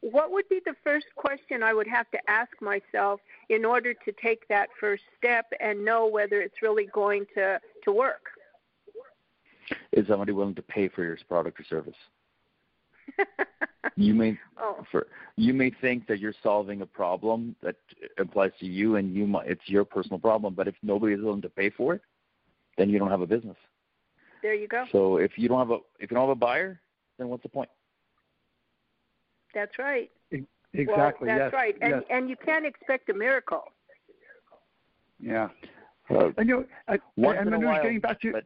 what 0.00 0.30
would 0.30 0.48
be 0.48 0.60
the 0.64 0.74
first 0.84 1.06
question 1.16 1.62
I 1.62 1.74
would 1.74 1.88
have 1.88 2.10
to 2.10 2.18
ask 2.30 2.50
myself 2.60 3.20
in 3.48 3.64
order 3.64 3.94
to 3.94 4.12
take 4.22 4.46
that 4.48 4.68
first 4.78 5.02
step 5.18 5.46
and 5.60 5.84
know 5.84 6.06
whether 6.06 6.40
it's 6.40 6.62
really 6.62 6.86
going 6.86 7.26
to, 7.34 7.60
to 7.84 7.92
work? 7.92 8.30
Is 9.92 10.06
somebody 10.06 10.32
willing 10.32 10.54
to 10.54 10.62
pay 10.62 10.88
for 10.88 11.02
your 11.02 11.18
product 11.28 11.58
or 11.58 11.64
service? 11.64 11.96
you 13.96 14.14
may 14.14 14.38
oh. 14.60 14.84
for, 14.90 15.08
you 15.36 15.54
may 15.54 15.70
think 15.80 16.06
that 16.06 16.18
you're 16.18 16.34
solving 16.42 16.82
a 16.82 16.86
problem 16.86 17.56
that 17.62 17.76
applies 18.18 18.52
to 18.60 18.66
you 18.66 18.96
and 18.96 19.14
you 19.14 19.26
might, 19.26 19.48
it's 19.48 19.62
your 19.66 19.84
personal 19.84 20.18
problem, 20.18 20.54
but 20.54 20.68
if 20.68 20.74
nobody 20.82 21.14
is 21.14 21.20
willing 21.20 21.42
to 21.42 21.48
pay 21.48 21.70
for 21.70 21.94
it, 21.94 22.02
then 22.78 22.90
you 22.90 22.98
don't 22.98 23.10
have 23.10 23.22
a 23.22 23.26
business. 23.26 23.56
There 24.46 24.54
you 24.54 24.68
go. 24.68 24.84
So 24.92 25.16
if 25.16 25.32
you 25.36 25.48
don't 25.48 25.58
have 25.58 25.72
a 25.72 25.78
if 25.98 26.08
you 26.08 26.14
don't 26.14 26.28
have 26.28 26.36
a 26.36 26.36
buyer, 26.36 26.80
then 27.18 27.28
what's 27.28 27.42
the 27.42 27.48
point? 27.48 27.68
That's 29.52 29.76
right. 29.76 30.08
Exactly. 30.72 31.26
Well, 31.26 31.36
yes. 31.36 31.50
that's 31.50 31.52
right. 31.52 31.74
And 31.80 31.90
yes. 31.90 32.02
and 32.10 32.30
you 32.30 32.36
can't 32.36 32.64
expect 32.64 33.08
a 33.08 33.14
miracle. 33.14 33.64
Yeah. 35.18 35.48
Uh, 36.08 36.28
and 36.38 36.48
you 36.48 36.58
know, 36.58 36.64
I, 36.86 36.98
once 37.16 37.38
and 37.40 37.48
in 37.48 37.54
a 37.54 37.58
while, 37.58 37.82
getting 37.82 37.98
back 37.98 38.20
to 38.20 38.30
but, 38.30 38.44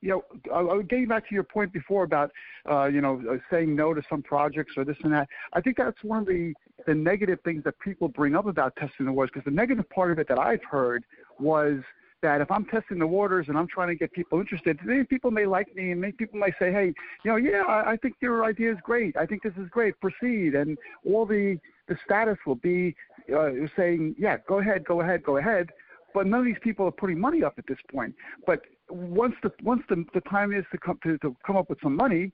you 0.00 0.08
know, 0.08 0.24
I, 0.50 0.60
I 0.60 0.82
getting 0.82 1.08
back 1.08 1.28
to 1.28 1.34
your 1.34 1.44
point 1.44 1.74
before 1.74 2.04
about 2.04 2.30
uh, 2.70 2.86
you 2.86 3.02
know 3.02 3.22
uh, 3.30 3.36
saying 3.50 3.76
no 3.76 3.92
to 3.92 4.00
some 4.08 4.22
projects 4.22 4.72
or 4.78 4.86
this 4.86 4.96
and 5.04 5.12
that. 5.12 5.28
I 5.52 5.60
think 5.60 5.76
that's 5.76 6.02
one 6.02 6.20
of 6.20 6.26
the 6.26 6.54
the 6.86 6.94
negative 6.94 7.38
things 7.44 7.64
that 7.64 7.78
people 7.80 8.08
bring 8.08 8.34
up 8.34 8.46
about 8.46 8.76
testing 8.76 9.04
the 9.04 9.12
waters 9.12 9.30
because 9.34 9.44
the 9.44 9.50
negative 9.50 9.90
part 9.90 10.10
of 10.10 10.18
it 10.18 10.26
that 10.28 10.38
I've 10.38 10.64
heard 10.64 11.04
was 11.38 11.80
that 12.24 12.40
if 12.40 12.50
I'm 12.50 12.64
testing 12.64 12.98
the 12.98 13.06
waters 13.06 13.46
and 13.48 13.56
I'm 13.56 13.68
trying 13.68 13.88
to 13.88 13.94
get 13.94 14.10
people 14.12 14.40
interested, 14.40 14.78
maybe 14.82 15.04
people 15.04 15.30
may 15.30 15.44
like 15.44 15.68
me 15.76 15.92
and 15.92 16.00
maybe 16.00 16.16
people 16.16 16.40
may 16.40 16.52
say, 16.58 16.72
hey, 16.72 16.92
you 17.22 17.30
know, 17.30 17.36
yeah, 17.36 17.62
I, 17.68 17.92
I 17.92 17.96
think 17.98 18.14
your 18.20 18.44
idea 18.44 18.72
is 18.72 18.78
great. 18.82 19.14
I 19.16 19.26
think 19.26 19.42
this 19.42 19.52
is 19.58 19.68
great. 19.68 19.94
Proceed. 20.00 20.54
And 20.54 20.78
all 21.06 21.26
the, 21.26 21.58
the 21.86 21.96
status 22.02 22.38
will 22.46 22.54
be 22.56 22.96
uh, 23.36 23.50
saying, 23.76 24.16
yeah, 24.18 24.38
go 24.48 24.58
ahead, 24.58 24.84
go 24.84 25.02
ahead, 25.02 25.22
go 25.22 25.36
ahead. 25.36 25.68
But 26.14 26.26
none 26.26 26.40
of 26.40 26.46
these 26.46 26.62
people 26.62 26.86
are 26.86 26.92
putting 26.92 27.20
money 27.20 27.42
up 27.42 27.54
at 27.58 27.66
this 27.66 27.78
point. 27.92 28.14
But 28.46 28.60
once 28.88 29.34
the 29.42 29.50
once 29.62 29.82
the, 29.88 30.04
the 30.14 30.20
time 30.22 30.52
is 30.54 30.64
to 30.72 30.78
come 30.78 30.98
to, 31.02 31.18
to 31.18 31.36
come 31.46 31.56
up 31.56 31.68
with 31.68 31.78
some 31.82 31.96
money, 31.96 32.32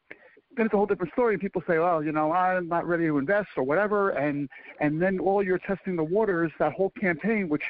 then 0.56 0.66
it's 0.66 0.74
a 0.74 0.76
whole 0.76 0.86
different 0.86 1.12
story. 1.12 1.34
And 1.34 1.40
people 1.40 1.62
say, 1.66 1.78
well, 1.78 2.02
you 2.02 2.12
know, 2.12 2.30
I'm 2.30 2.68
not 2.68 2.86
ready 2.86 3.06
to 3.06 3.18
invest 3.18 3.48
or 3.56 3.64
whatever. 3.64 4.10
And 4.10 4.48
and 4.80 5.00
then 5.00 5.18
all 5.18 5.42
you're 5.42 5.58
testing 5.58 5.96
the 5.96 6.04
waters, 6.04 6.52
that 6.58 6.74
whole 6.74 6.90
campaign, 6.90 7.48
which 7.48 7.62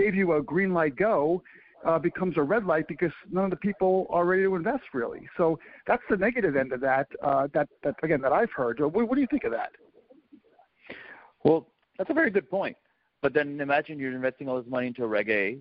gave 0.00 0.14
you 0.14 0.34
a 0.34 0.42
green 0.42 0.72
light 0.72 0.94
go 0.94 1.42
uh, 1.86 1.98
becomes 1.98 2.36
a 2.36 2.42
red 2.42 2.64
light 2.72 2.86
because 2.88 3.12
none 3.30 3.44
of 3.44 3.50
the 3.50 3.62
people 3.68 4.06
are 4.10 4.24
ready 4.24 4.42
to 4.42 4.54
invest 4.54 4.84
really. 4.92 5.28
So 5.36 5.58
that's 5.86 6.02
the 6.10 6.16
negative 6.16 6.54
end 6.56 6.72
of 6.72 6.80
that. 6.80 7.06
Uh, 7.22 7.48
that 7.54 7.68
that 7.84 7.94
again 8.02 8.20
that 8.22 8.32
I've 8.32 8.52
heard. 8.52 8.80
What, 8.80 8.92
what 9.08 9.14
do 9.14 9.20
you 9.20 9.30
think 9.34 9.44
of 9.44 9.52
that? 9.52 9.72
Well, 11.44 11.66
that's 11.96 12.10
a 12.10 12.14
very 12.14 12.30
good 12.30 12.48
point. 12.50 12.76
But 13.22 13.32
then 13.32 13.60
imagine 13.60 13.98
you're 13.98 14.12
investing 14.12 14.48
all 14.48 14.60
this 14.60 14.70
money 14.70 14.88
into 14.88 15.04
a 15.04 15.06
Reg 15.06 15.30
A. 15.30 15.58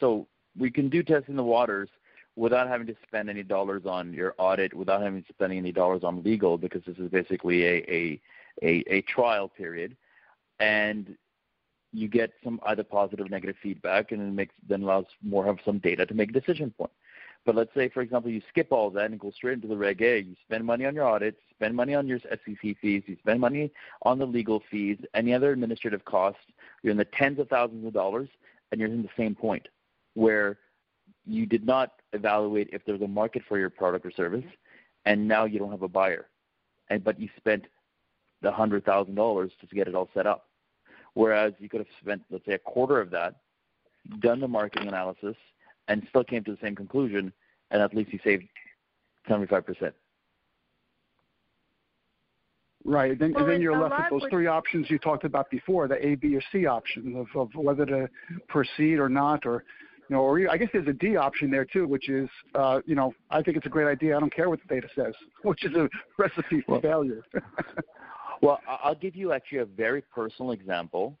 So 0.00 0.26
we 0.58 0.70
can 0.70 0.88
do 0.88 1.02
testing 1.02 1.36
the 1.36 1.44
waters 1.44 1.88
without 2.36 2.68
having 2.68 2.86
to 2.86 2.96
spend 3.06 3.28
any 3.28 3.42
dollars 3.42 3.82
on 3.86 4.12
your 4.12 4.34
audit, 4.38 4.72
without 4.74 5.02
having 5.02 5.22
to 5.22 5.32
spend 5.32 5.52
any 5.52 5.72
dollars 5.72 6.02
on 6.04 6.22
legal, 6.22 6.58
because 6.58 6.82
this 6.86 6.96
is 6.98 7.08
basically 7.10 7.64
a 7.64 7.76
a, 7.98 8.20
a, 8.62 8.72
a 8.96 9.02
trial 9.02 9.48
period. 9.48 9.96
And 10.58 11.16
you 11.92 12.08
get 12.08 12.32
some 12.44 12.60
either 12.66 12.84
positive 12.84 13.26
or 13.26 13.28
negative 13.28 13.56
feedback, 13.62 14.12
and 14.12 14.20
it 14.20 14.32
makes 14.32 14.54
then 14.68 14.82
allows 14.82 15.06
more 15.22 15.46
of 15.46 15.58
some 15.64 15.78
data 15.78 16.06
to 16.06 16.14
make 16.14 16.30
a 16.30 16.40
decision 16.40 16.70
point. 16.70 16.92
But 17.46 17.54
let's 17.54 17.72
say, 17.74 17.88
for 17.88 18.02
example, 18.02 18.30
you 18.30 18.42
skip 18.50 18.70
all 18.70 18.90
that 18.90 19.10
and 19.10 19.18
go 19.18 19.30
straight 19.30 19.54
into 19.54 19.68
the 19.68 19.76
Reg 19.76 20.02
A. 20.02 20.22
You 20.22 20.36
spend 20.44 20.64
money 20.64 20.84
on 20.84 20.94
your 20.94 21.06
audits, 21.06 21.38
spend 21.50 21.74
money 21.74 21.94
on 21.94 22.06
your 22.06 22.18
SEC 22.20 22.76
fees, 22.80 23.02
you 23.06 23.16
spend 23.20 23.40
money 23.40 23.72
on 24.02 24.18
the 24.18 24.26
legal 24.26 24.62
fees, 24.70 24.98
any 25.14 25.32
other 25.32 25.52
administrative 25.52 26.04
costs. 26.04 26.42
You're 26.82 26.90
in 26.90 26.98
the 26.98 27.06
tens 27.06 27.38
of 27.38 27.48
thousands 27.48 27.86
of 27.86 27.94
dollars, 27.94 28.28
and 28.70 28.80
you're 28.80 28.90
in 28.90 29.02
the 29.02 29.08
same 29.16 29.34
point 29.34 29.66
where 30.14 30.58
you 31.26 31.46
did 31.46 31.64
not 31.64 31.92
evaluate 32.12 32.68
if 32.72 32.84
there's 32.84 33.02
a 33.02 33.08
market 33.08 33.42
for 33.48 33.58
your 33.58 33.70
product 33.70 34.04
or 34.04 34.10
service, 34.10 34.44
and 35.06 35.26
now 35.26 35.44
you 35.44 35.58
don't 35.58 35.70
have 35.70 35.82
a 35.82 35.88
buyer, 35.88 36.26
and 36.88 37.02
but 37.02 37.18
you 37.18 37.28
spent 37.36 37.64
the 38.42 38.52
hundred 38.52 38.84
thousand 38.84 39.14
dollars 39.14 39.50
to 39.60 39.74
get 39.74 39.88
it 39.88 39.94
all 39.94 40.08
set 40.14 40.26
up. 40.26 40.49
Whereas 41.14 41.52
you 41.58 41.68
could 41.68 41.80
have 41.80 41.88
spent, 42.00 42.22
let's 42.30 42.46
say, 42.46 42.52
a 42.52 42.58
quarter 42.58 43.00
of 43.00 43.10
that, 43.10 43.36
done 44.20 44.40
the 44.40 44.48
marketing 44.48 44.88
analysis, 44.88 45.36
and 45.88 46.06
still 46.08 46.24
came 46.24 46.44
to 46.44 46.52
the 46.52 46.58
same 46.62 46.76
conclusion, 46.76 47.32
and 47.70 47.82
at 47.82 47.94
least 47.94 48.12
you 48.12 48.18
saved 48.22 48.44
75%. 49.28 49.92
Right. 52.84 53.18
Then, 53.18 53.32
well, 53.32 53.44
and 53.44 53.52
then 53.52 53.60
you're 53.60 53.78
left 53.78 54.10
with 54.10 54.22
those 54.22 54.30
three 54.30 54.46
options 54.46 54.88
you 54.88 54.98
talked 54.98 55.24
about 55.24 55.50
before, 55.50 55.86
the 55.86 56.04
A, 56.04 56.14
B, 56.14 56.34
or 56.34 56.42
C 56.50 56.66
option 56.66 57.14
of, 57.16 57.26
of 57.38 57.50
whether 57.54 57.84
to 57.84 58.08
proceed 58.48 58.98
or 58.98 59.08
not, 59.08 59.44
or 59.44 59.64
you 60.08 60.16
know, 60.16 60.22
or 60.22 60.50
I 60.50 60.56
guess 60.56 60.68
there's 60.72 60.88
a 60.88 60.92
D 60.92 61.16
option 61.16 61.50
there 61.50 61.66
too, 61.66 61.86
which 61.86 62.08
is, 62.08 62.28
uh, 62.54 62.80
you 62.86 62.94
know, 62.94 63.14
I 63.30 63.42
think 63.42 63.56
it's 63.58 63.66
a 63.66 63.70
great 63.70 63.86
idea. 63.86 64.16
I 64.16 64.20
don't 64.20 64.34
care 64.34 64.48
what 64.48 64.60
the 64.66 64.74
data 64.74 64.88
says, 64.96 65.14
which 65.42 65.64
is 65.64 65.74
a 65.74 65.88
recipe 66.18 66.62
for 66.62 66.72
well, 66.72 66.80
failure. 66.80 67.22
well, 68.40 68.60
I'll 68.66 68.94
give 68.94 69.16
you 69.16 69.32
actually 69.32 69.58
a 69.58 69.64
very 69.64 70.02
personal 70.02 70.52
example 70.52 71.18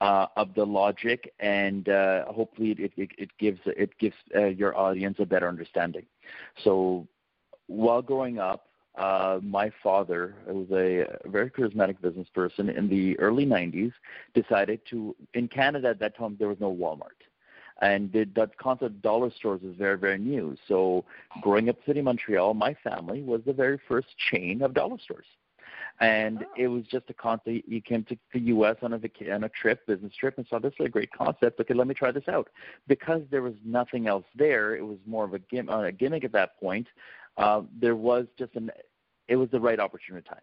uh, 0.00 0.26
of 0.36 0.54
the 0.54 0.64
logic, 0.64 1.32
and 1.40 1.88
uh, 1.88 2.24
hopefully 2.26 2.70
it, 2.78 2.92
it, 2.96 3.10
it, 3.18 3.30
gives 3.38 3.60
it 3.66 3.90
gives 3.98 4.14
uh, 4.34 4.46
your 4.46 4.76
audience 4.76 5.16
a 5.18 5.26
better 5.26 5.48
understanding. 5.48 6.06
So, 6.64 7.06
while 7.66 8.02
growing 8.02 8.38
up, 8.38 8.66
uh, 8.96 9.38
my 9.42 9.70
father, 9.82 10.34
who 10.46 10.60
was 10.60 10.70
a 10.72 11.28
very 11.28 11.50
charismatic 11.50 12.00
business 12.00 12.28
person 12.34 12.68
in 12.70 12.88
the 12.88 13.18
early 13.18 13.46
90s, 13.46 13.92
decided 14.34 14.80
to. 14.90 15.14
In 15.34 15.48
Canada 15.48 15.88
at 15.88 16.00
that 16.00 16.16
time, 16.16 16.36
there 16.38 16.48
was 16.48 16.60
no 16.60 16.72
Walmart 16.72 17.20
and 17.82 18.12
the, 18.12 18.24
that 18.36 18.56
concept 18.58 18.90
of 18.90 19.02
dollar 19.02 19.30
stores 19.30 19.62
is 19.62 19.74
very, 19.76 19.96
very 19.96 20.18
new. 20.18 20.56
So, 20.68 21.04
growing 21.40 21.68
up 21.68 21.76
in 21.78 21.82
city 21.86 22.02
Montreal, 22.02 22.54
my 22.54 22.76
family 22.84 23.22
was 23.22 23.40
the 23.46 23.52
very 23.52 23.78
first 23.88 24.08
chain 24.30 24.62
of 24.62 24.74
dollar 24.74 24.98
stores 25.02 25.26
and 26.00 26.38
oh. 26.42 26.46
it 26.56 26.68
was 26.68 26.84
just 26.84 27.04
a 27.10 27.14
concept. 27.14 27.68
You 27.68 27.80
came 27.80 28.04
to 28.04 28.16
the 28.32 28.40
U.S. 28.40 28.76
on 28.82 28.92
a 28.92 29.32
on 29.32 29.44
a 29.44 29.48
trip, 29.50 29.86
business 29.86 30.12
trip, 30.14 30.38
and 30.38 30.46
saw 30.48 30.58
this 30.58 30.72
is 30.80 30.86
a 30.86 30.88
great 30.88 31.12
concept. 31.12 31.60
Okay, 31.60 31.74
let 31.74 31.86
me 31.86 31.94
try 31.94 32.10
this 32.10 32.28
out. 32.28 32.48
Because 32.88 33.22
there 33.30 33.42
was 33.42 33.54
nothing 33.64 34.06
else 34.06 34.24
there, 34.34 34.76
it 34.76 34.84
was 34.84 34.98
more 35.06 35.24
of 35.24 35.34
a, 35.34 35.38
gim- 35.38 35.68
uh, 35.68 35.82
a 35.82 35.92
gimmick 35.92 36.24
at 36.24 36.32
that 36.32 36.58
point. 36.58 36.86
Uh, 37.36 37.62
there 37.78 37.96
was 37.96 38.26
just 38.38 38.54
an, 38.56 38.70
it 39.28 39.36
was 39.36 39.50
the 39.50 39.60
right 39.60 39.78
opportunity 39.78 40.26
time. 40.28 40.40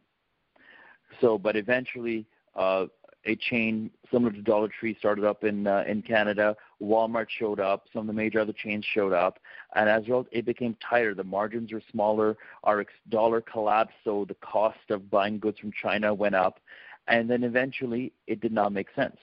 So, 1.21 1.37
but 1.37 1.55
eventually, 1.55 2.25
uh, 2.55 2.85
a 3.27 3.35
chain 3.35 3.91
similar 4.11 4.31
to 4.31 4.41
Dollar 4.41 4.69
Tree 4.69 4.95
started 4.97 5.25
up 5.25 5.43
in 5.43 5.67
uh, 5.67 5.83
in 5.87 6.01
Canada. 6.01 6.55
Walmart 6.81 7.27
showed 7.29 7.59
up. 7.59 7.85
Some 7.93 8.01
of 8.01 8.07
the 8.07 8.13
major 8.13 8.39
other 8.39 8.53
chains 8.53 8.85
showed 8.85 9.13
up, 9.13 9.39
and 9.75 9.89
as 9.89 9.99
a 9.99 10.05
result, 10.05 10.27
it 10.31 10.45
became 10.45 10.75
tighter. 10.89 11.13
The 11.13 11.23
margins 11.23 11.71
were 11.71 11.81
smaller. 11.91 12.37
Our 12.63 12.85
dollar 13.09 13.41
collapsed, 13.41 13.95
so 14.03 14.25
the 14.27 14.35
cost 14.35 14.89
of 14.89 15.09
buying 15.09 15.39
goods 15.39 15.59
from 15.59 15.71
China 15.71 16.13
went 16.13 16.35
up, 16.35 16.59
and 17.07 17.29
then 17.29 17.43
eventually, 17.43 18.13
it 18.25 18.39
did 18.39 18.53
not 18.53 18.71
make 18.71 18.87
sense. 18.95 19.17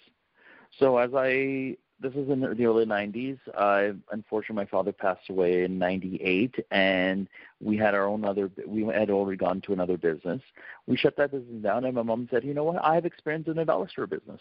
So 0.78 0.98
as 0.98 1.10
I 1.14 1.76
this 2.00 2.12
was 2.14 2.28
in 2.28 2.40
the 2.40 2.64
early 2.64 2.84
90s. 2.84 3.38
Uh, 3.54 3.94
unfortunately, 4.10 4.56
my 4.56 4.66
father 4.66 4.92
passed 4.92 5.30
away 5.30 5.64
in 5.64 5.78
98, 5.78 6.56
and 6.70 7.28
we 7.60 7.76
had 7.76 7.94
our 7.94 8.06
own 8.06 8.24
other. 8.24 8.50
We 8.66 8.84
had 8.84 9.10
already 9.10 9.36
gone 9.36 9.60
to 9.62 9.72
another 9.72 9.96
business. 9.96 10.42
We 10.86 10.96
shut 10.96 11.16
that 11.16 11.30
business 11.30 11.62
down, 11.62 11.84
and 11.84 11.94
my 11.94 12.02
mom 12.02 12.28
said, 12.30 12.44
"You 12.44 12.54
know 12.54 12.64
what? 12.64 12.84
I 12.84 12.94
have 12.94 13.06
experience 13.06 13.48
in 13.48 13.56
the 13.56 13.64
dollar 13.64 13.88
store 13.88 14.06
business. 14.06 14.40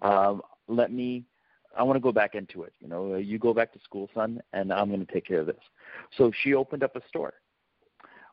Um, 0.00 0.42
let 0.68 0.92
me. 0.92 1.24
I 1.76 1.82
want 1.82 1.96
to 1.96 2.00
go 2.00 2.12
back 2.12 2.34
into 2.34 2.62
it. 2.64 2.72
You 2.80 2.88
know, 2.88 3.16
you 3.16 3.38
go 3.38 3.54
back 3.54 3.72
to 3.72 3.80
school, 3.80 4.08
son, 4.14 4.42
and 4.52 4.72
I'm 4.72 4.88
going 4.88 5.04
to 5.04 5.12
take 5.12 5.26
care 5.26 5.40
of 5.40 5.46
this." 5.46 5.62
So 6.16 6.30
she 6.42 6.54
opened 6.54 6.82
up 6.82 6.96
a 6.96 7.02
store. 7.08 7.34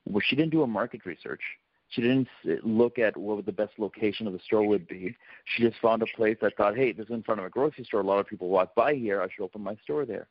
Well, 0.05 0.21
she 0.25 0.36
didn't 0.36 0.51
do 0.51 0.63
a 0.63 0.67
market 0.67 1.05
research. 1.05 1.41
She 1.89 2.02
didn't 2.02 2.28
look 2.63 2.99
at 2.99 3.17
what 3.17 3.45
the 3.45 3.52
best 3.52 3.73
location 3.80 4.28
of 4.28 4.34
the 4.34 4.39
store 4.39 4.65
would 4.67 4.88
be. 4.88 5.15
She 5.45 5.63
just 5.63 5.80
found 5.82 6.04
a 6.04 6.08
place 6.15 6.38
that 6.41 6.56
thought, 6.56 6.78
hey, 6.78 6.91
this 6.91 7.06
is 7.06 7.12
in 7.12 7.23
front 7.23 7.39
of 7.39 7.45
a 7.45 7.49
grocery 7.49 7.84
store. 7.84 8.02
A 8.02 8.04
lot 8.04 8.19
of 8.19 8.28
people 8.28 8.49
walk 8.49 8.75
by 8.75 8.93
here. 8.93 9.21
I 9.21 9.28
should 9.28 9.43
open 9.43 9.63
my 9.63 9.75
store 9.84 10.06
there. 10.06 10.28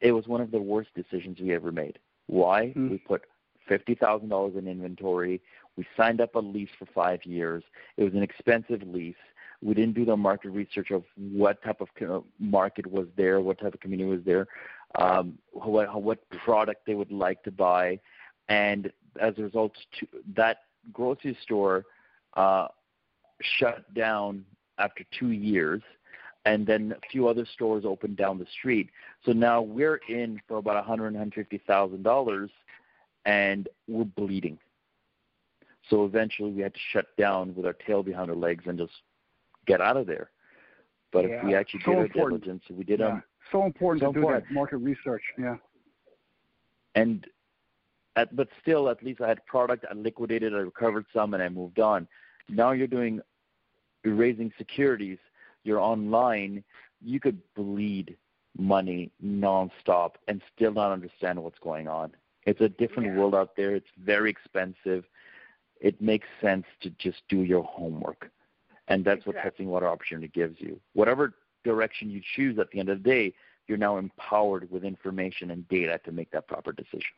It 0.00 0.12
was 0.12 0.26
one 0.26 0.40
of 0.40 0.50
the 0.50 0.60
worst 0.60 0.90
decisions 0.94 1.38
we 1.38 1.52
ever 1.54 1.70
made. 1.70 1.98
Why? 2.26 2.72
Mm. 2.76 2.90
We 2.90 2.98
put 2.98 3.22
$50,000 3.68 4.56
in 4.56 4.68
inventory. 4.68 5.42
We 5.76 5.86
signed 5.96 6.20
up 6.20 6.34
a 6.34 6.38
lease 6.38 6.70
for 6.78 6.86
five 6.86 7.24
years. 7.24 7.62
It 7.96 8.04
was 8.04 8.14
an 8.14 8.22
expensive 8.22 8.82
lease. 8.82 9.14
We 9.62 9.74
didn't 9.74 9.94
do 9.94 10.04
the 10.04 10.16
market 10.16 10.50
research 10.50 10.90
of 10.90 11.04
what 11.16 11.62
type 11.62 11.80
of 11.80 12.24
market 12.38 12.86
was 12.86 13.06
there, 13.16 13.40
what 13.40 13.58
type 13.58 13.74
of 13.74 13.80
community 13.80 14.08
was 14.08 14.24
there, 14.24 14.46
um, 14.98 15.38
what, 15.52 16.02
what 16.02 16.28
product 16.30 16.86
they 16.86 16.94
would 16.94 17.10
like 17.10 17.42
to 17.44 17.50
buy. 17.50 17.98
And 18.48 18.92
as 19.20 19.34
a 19.38 19.42
result, 19.42 19.72
to, 19.98 20.06
that 20.36 20.58
grocery 20.92 21.36
store 21.42 21.84
uh, 22.34 22.68
shut 23.40 23.92
down 23.94 24.44
after 24.78 25.04
two 25.18 25.30
years, 25.30 25.82
and 26.44 26.66
then 26.66 26.94
a 26.96 27.08
few 27.10 27.28
other 27.28 27.46
stores 27.46 27.84
opened 27.84 28.16
down 28.16 28.38
the 28.38 28.46
street. 28.58 28.90
So 29.24 29.32
now 29.32 29.62
we're 29.62 30.00
in 30.08 30.40
for 30.46 30.58
about 30.58 30.76
100 30.76 31.14
150 31.14 31.60
dollars, 32.02 32.50
and 33.24 33.68
we're 33.88 34.04
bleeding. 34.04 34.58
So 35.88 36.04
eventually, 36.04 36.50
we 36.50 36.62
had 36.62 36.74
to 36.74 36.80
shut 36.92 37.16
down 37.16 37.54
with 37.54 37.64
our 37.64 37.72
tail 37.72 38.02
behind 38.02 38.30
our 38.30 38.36
legs 38.36 38.64
and 38.66 38.78
just 38.78 38.92
get 39.66 39.80
out 39.80 39.96
of 39.96 40.06
there. 40.06 40.30
But 41.12 41.28
yeah. 41.28 41.36
if 41.36 41.44
we 41.44 41.54
actually 41.54 41.80
so 41.84 41.92
did 41.92 42.02
important. 42.06 42.22
our 42.22 42.38
diligence, 42.38 42.62
we 42.70 42.84
did 42.84 43.00
yeah. 43.00 43.20
so 43.52 43.64
important 43.64 44.02
so 44.02 44.12
to 44.12 44.18
important. 44.18 44.44
do 44.44 44.48
that 44.48 44.54
market 44.54 44.78
research. 44.78 45.22
Yeah. 45.38 45.56
And 46.94 47.26
at, 48.16 48.34
but 48.34 48.48
still, 48.60 48.88
at 48.88 49.02
least 49.02 49.20
I 49.20 49.28
had 49.28 49.44
product. 49.46 49.84
I 49.88 49.94
liquidated. 49.94 50.54
I 50.54 50.58
recovered 50.58 51.04
some, 51.14 51.34
and 51.34 51.42
I 51.42 51.48
moved 51.48 51.78
on. 51.78 52.08
Now 52.48 52.72
you're 52.72 52.86
doing, 52.86 53.20
you're 54.02 54.14
raising 54.14 54.52
securities. 54.56 55.18
You're 55.64 55.80
online. 55.80 56.64
You 57.02 57.20
could 57.20 57.40
bleed 57.54 58.16
money 58.58 59.10
nonstop 59.22 60.12
and 60.28 60.40
still 60.54 60.72
not 60.72 60.92
understand 60.92 61.42
what's 61.42 61.58
going 61.58 61.88
on. 61.88 62.12
It's 62.46 62.60
a 62.60 62.70
different 62.70 63.10
yeah. 63.10 63.16
world 63.16 63.34
out 63.34 63.54
there. 63.56 63.74
It's 63.74 63.90
very 64.02 64.30
expensive. 64.30 65.04
It 65.80 66.00
makes 66.00 66.26
sense 66.40 66.64
to 66.80 66.90
just 66.90 67.22
do 67.28 67.42
your 67.42 67.64
homework, 67.64 68.30
and 68.88 69.04
that's 69.04 69.18
exactly. 69.18 69.34
what 69.34 69.42
testing 69.42 69.68
water 69.68 69.88
opportunity 69.88 70.28
gives 70.28 70.58
you. 70.58 70.80
Whatever 70.94 71.34
direction 71.64 72.08
you 72.08 72.22
choose 72.34 72.58
at 72.58 72.70
the 72.70 72.80
end 72.80 72.88
of 72.88 73.02
the 73.02 73.08
day, 73.08 73.34
you're 73.68 73.76
now 73.76 73.98
empowered 73.98 74.70
with 74.70 74.84
information 74.84 75.50
and 75.50 75.68
data 75.68 76.00
to 76.04 76.12
make 76.12 76.30
that 76.30 76.48
proper 76.48 76.72
decision 76.72 77.12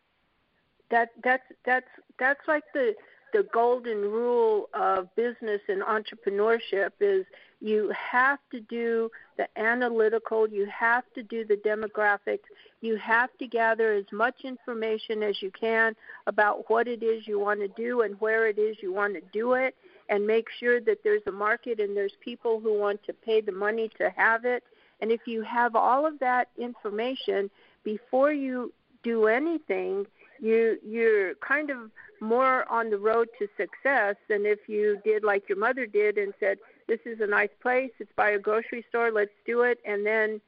that 0.91 1.11
that's 1.23 1.45
that's 1.65 1.89
that's 2.19 2.41
like 2.49 2.65
the 2.75 2.95
the 3.33 3.47
golden 3.53 4.01
rule 4.01 4.69
of 4.73 5.15
business 5.15 5.61
and 5.69 5.83
entrepreneurship 5.83 6.91
is 7.01 7.27
you 7.61 7.93
have 7.93 8.39
to 8.51 8.61
do 8.61 9.11
the 9.37 9.47
analytical, 9.59 10.49
you 10.49 10.67
have 10.67 11.05
to 11.15 11.23
do 11.23 11.45
the 11.45 11.57
demographics, 11.57 12.47
you 12.81 12.97
have 12.97 13.31
to 13.39 13.47
gather 13.47 13.93
as 13.93 14.05
much 14.13 14.45
information 14.45 15.23
as 15.23 15.43
you 15.43 15.51
can 15.51 15.95
about 16.27 16.71
what 16.71 16.89
it 16.89 17.03
is 17.03 17.27
you 17.27 17.39
want 17.39 17.61
to 17.61 17.69
do 17.69 18.03
and 18.03 18.19
where 18.21 18.47
it 18.47 18.59
is 18.59 18.77
you 18.81 18.93
want 18.93 19.15
to 19.15 19.21
do 19.33 19.55
it, 19.55 19.75
and 20.09 20.27
make 20.27 20.47
sure 20.59 20.81
that 20.81 21.03
there's 21.05 21.23
a 21.27 21.33
market 21.33 21.81
and 21.81 21.97
there's 21.97 22.17
people 22.21 22.61
who 22.61 22.79
want 22.79 23.03
to 23.05 23.13
pay 23.13 23.41
the 23.41 23.53
money 23.53 23.91
to 23.99 24.11
have 24.17 24.45
it. 24.45 24.63
And 25.01 25.13
if 25.13 25.21
you 25.27 25.43
have 25.43 25.77
all 25.77 26.07
of 26.07 26.19
that 26.21 26.49
information 26.57 27.51
before 27.85 28.33
you 28.33 28.73
do 29.03 29.27
anything, 29.27 30.07
you 30.41 30.79
you're 30.85 31.35
kind 31.37 31.71
of 31.71 31.91
more 32.21 32.71
on 32.71 32.91
the 32.91 32.99
road 32.99 33.29
to 33.39 33.49
success 33.57 34.17
than 34.29 34.45
if 34.45 34.69
you 34.69 34.99
did 35.05 35.23
like 35.23 35.49
your 35.49 35.59
mother 35.59 35.87
did 35.87 36.19
and 36.19 36.35
said 36.41 36.59
this 36.89 37.01
is 37.05 37.21
a 37.21 37.27
nice 37.27 37.51
place. 37.61 37.91
It's 37.99 38.13
by 38.17 38.31
a 38.31 38.39
grocery 38.39 38.85
store. 38.89 39.13
Let's 39.13 39.31
do 39.47 39.63
it. 39.63 39.79
And 39.85 40.05
then 40.05 40.41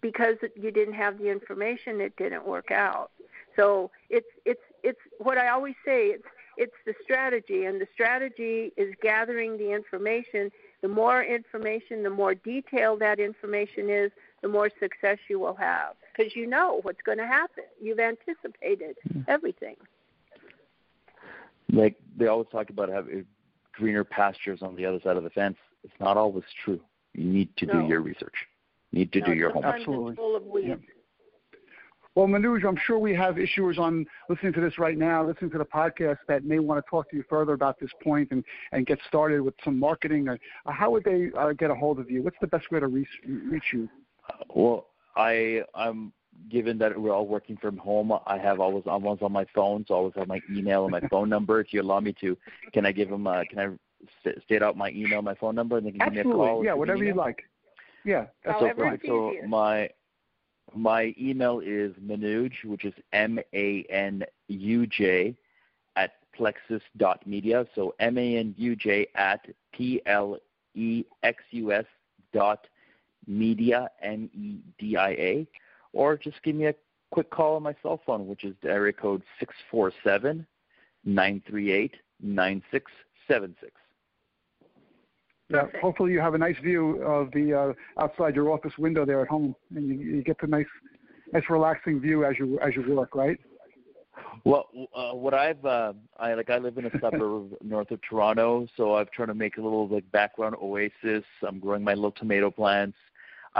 because 0.00 0.36
you 0.54 0.70
didn't 0.70 0.94
have 0.94 1.18
the 1.18 1.28
information 1.28 2.00
it 2.00 2.16
didn't 2.16 2.46
work 2.46 2.70
out. 2.70 3.10
So 3.56 3.90
it's 4.10 4.28
it's 4.44 4.60
it's 4.82 5.00
what 5.18 5.38
i 5.38 5.48
always 5.48 5.74
say 5.84 6.08
it's 6.08 6.26
it's 6.56 6.74
the 6.86 6.94
strategy 7.02 7.64
and 7.64 7.80
the 7.80 7.86
strategy 7.94 8.72
is 8.76 8.94
gathering 9.00 9.58
the 9.58 9.72
information. 9.72 10.50
The 10.82 10.88
more 10.88 11.22
information 11.22 12.02
the 12.02 12.10
more 12.10 12.34
detailed 12.34 13.00
that 13.00 13.18
information 13.18 13.88
is 13.88 14.10
the 14.42 14.48
more 14.48 14.70
success 14.80 15.18
you 15.28 15.38
will 15.40 15.54
have 15.54 15.94
because 16.18 16.34
you 16.34 16.46
know 16.46 16.80
what's 16.82 17.00
going 17.04 17.18
to 17.18 17.26
happen. 17.26 17.64
You've 17.80 18.00
anticipated 18.00 18.96
mm-hmm. 19.08 19.20
everything. 19.28 19.76
Like 21.72 21.96
they 22.16 22.26
always 22.26 22.48
talk 22.50 22.70
about 22.70 22.88
having 22.88 23.26
greener 23.74 24.04
pastures 24.04 24.60
on 24.62 24.74
the 24.74 24.84
other 24.84 25.00
side 25.02 25.16
of 25.16 25.22
the 25.22 25.30
fence. 25.30 25.56
It's 25.84 25.94
not 26.00 26.16
always 26.16 26.44
true. 26.64 26.80
You 27.14 27.24
need 27.24 27.48
to 27.58 27.66
no. 27.66 27.72
do 27.74 27.88
your 27.88 28.00
research. 28.00 28.34
You 28.90 29.00
need 29.00 29.12
to 29.12 29.20
no, 29.20 29.26
do 29.26 29.32
your 29.34 29.50
homework. 29.50 29.76
Absolutely. 29.76 30.16
Full 30.16 30.36
of 30.36 30.44
weeds. 30.44 30.66
Yeah. 30.68 30.76
Well, 32.14 32.26
Manoj, 32.26 32.66
I'm 32.66 32.78
sure 32.84 32.98
we 32.98 33.14
have 33.14 33.36
issuers 33.36 33.78
on 33.78 34.04
listening 34.28 34.52
to 34.54 34.60
this 34.60 34.76
right 34.76 34.98
now, 34.98 35.24
listening 35.24 35.52
to 35.52 35.58
the 35.58 35.64
podcast 35.64 36.16
that 36.26 36.44
may 36.44 36.58
want 36.58 36.84
to 36.84 36.90
talk 36.90 37.08
to 37.10 37.16
you 37.16 37.22
further 37.30 37.52
about 37.52 37.78
this 37.78 37.90
point 38.02 38.32
and, 38.32 38.42
and 38.72 38.86
get 38.86 38.98
started 39.06 39.40
with 39.40 39.54
some 39.64 39.78
marketing. 39.78 40.28
Uh, 40.28 40.36
how 40.66 40.90
would 40.90 41.04
they 41.04 41.30
uh, 41.38 41.52
get 41.52 41.70
a 41.70 41.74
hold 41.74 42.00
of 42.00 42.10
you? 42.10 42.22
What's 42.24 42.38
the 42.40 42.48
best 42.48 42.72
way 42.72 42.80
to 42.80 42.88
reach, 42.88 43.06
reach 43.24 43.62
you? 43.72 43.88
Well, 44.52 44.87
I 45.18 45.62
I'm 45.74 46.12
given 46.48 46.78
that 46.78 46.98
we're 46.98 47.12
all 47.12 47.26
working 47.26 47.56
from 47.56 47.76
home. 47.76 48.12
I 48.26 48.38
have 48.38 48.60
always 48.60 48.84
always 48.86 49.20
on 49.20 49.32
my 49.32 49.44
phone, 49.54 49.84
so 49.86 49.94
I 49.94 49.96
always 49.98 50.14
have 50.16 50.28
my 50.28 50.40
email 50.50 50.84
and 50.84 50.92
my 50.92 51.00
phone 51.08 51.28
number. 51.28 51.60
If 51.60 51.72
you 51.72 51.82
allow 51.82 52.00
me 52.00 52.14
to, 52.20 52.38
can 52.72 52.86
I 52.86 52.92
give 52.92 53.10
them? 53.10 53.26
Uh, 53.26 53.42
can 53.50 53.58
I 53.58 54.30
state 54.44 54.62
out 54.62 54.76
my 54.76 54.90
email, 54.90 55.20
my 55.20 55.34
phone 55.34 55.56
number, 55.56 55.76
and 55.76 55.86
they 55.86 55.90
can 55.90 56.00
Absolutely. 56.00 56.22
give 56.22 56.32
me 56.32 56.32
a 56.32 56.46
call? 56.46 56.64
Yeah, 56.64 56.74
whatever 56.74 57.04
you 57.04 57.14
like. 57.14 57.42
Yeah, 58.04 58.26
that's 58.44 58.60
so, 58.60 58.70
fine. 58.76 59.00
so 59.04 59.34
my 59.46 59.90
my 60.74 61.14
email 61.20 61.60
is 61.60 61.92
Manuj, 61.94 62.52
which 62.64 62.84
is 62.84 62.94
M 63.12 63.40
A 63.52 63.84
N 63.90 64.22
U 64.46 64.86
J, 64.86 65.36
at 65.96 66.12
plexus.media. 66.34 67.66
So 67.74 67.94
M 67.98 68.16
A 68.16 68.36
N 68.36 68.54
U 68.56 68.76
J 68.76 69.08
at 69.16 69.44
P 69.72 70.00
L 70.06 70.38
E 70.74 71.04
X 71.24 71.42
U 71.50 71.72
S 71.72 71.84
dot 72.32 72.66
media, 73.28 73.88
M 74.02 74.28
E 74.34 74.58
D 74.78 74.96
I 74.96 75.10
A. 75.10 75.46
Or 75.92 76.16
just 76.16 76.42
give 76.42 76.56
me 76.56 76.66
a 76.66 76.74
quick 77.10 77.30
call 77.30 77.56
on 77.56 77.62
my 77.62 77.74
cell 77.82 78.00
phone, 78.04 78.26
which 78.26 78.44
is 78.44 78.54
area 78.64 78.92
code 78.92 79.22
647 79.38 80.46
938 81.04 81.94
9676. 82.20 83.72
Yeah, 85.50 85.64
hopefully 85.80 86.12
you 86.12 86.20
have 86.20 86.34
a 86.34 86.38
nice 86.38 86.58
view 86.62 87.02
of 87.02 87.30
the 87.32 87.74
uh, 87.98 88.02
outside 88.02 88.34
your 88.34 88.50
office 88.50 88.76
window 88.76 89.06
there 89.06 89.22
at 89.22 89.28
home, 89.28 89.54
and 89.74 89.88
you, 89.88 89.94
you 89.94 90.22
get 90.22 90.38
the 90.40 90.46
nice, 90.46 90.66
nice 91.32 91.44
relaxing 91.48 92.00
view 92.00 92.24
as 92.24 92.34
you 92.38 92.60
as 92.60 92.74
you 92.76 92.94
work, 92.94 93.14
right? 93.14 93.38
Well, 94.44 94.68
uh, 94.94 95.12
what 95.12 95.32
I've 95.32 95.64
uh, 95.64 95.94
I 96.18 96.34
like 96.34 96.50
I 96.50 96.58
live 96.58 96.76
in 96.76 96.86
a 96.86 96.90
suburb 97.00 97.54
north 97.62 97.90
of 97.90 98.00
Toronto, 98.02 98.66
so 98.76 98.94
I've 98.94 99.10
tried 99.10 99.26
to 99.26 99.34
make 99.34 99.56
a 99.56 99.62
little 99.62 99.88
like 99.88 100.10
background 100.12 100.56
oasis. 100.60 101.24
I'm 101.46 101.58
growing 101.58 101.82
my 101.82 101.94
little 101.94 102.12
tomato 102.12 102.50
plants. 102.50 102.98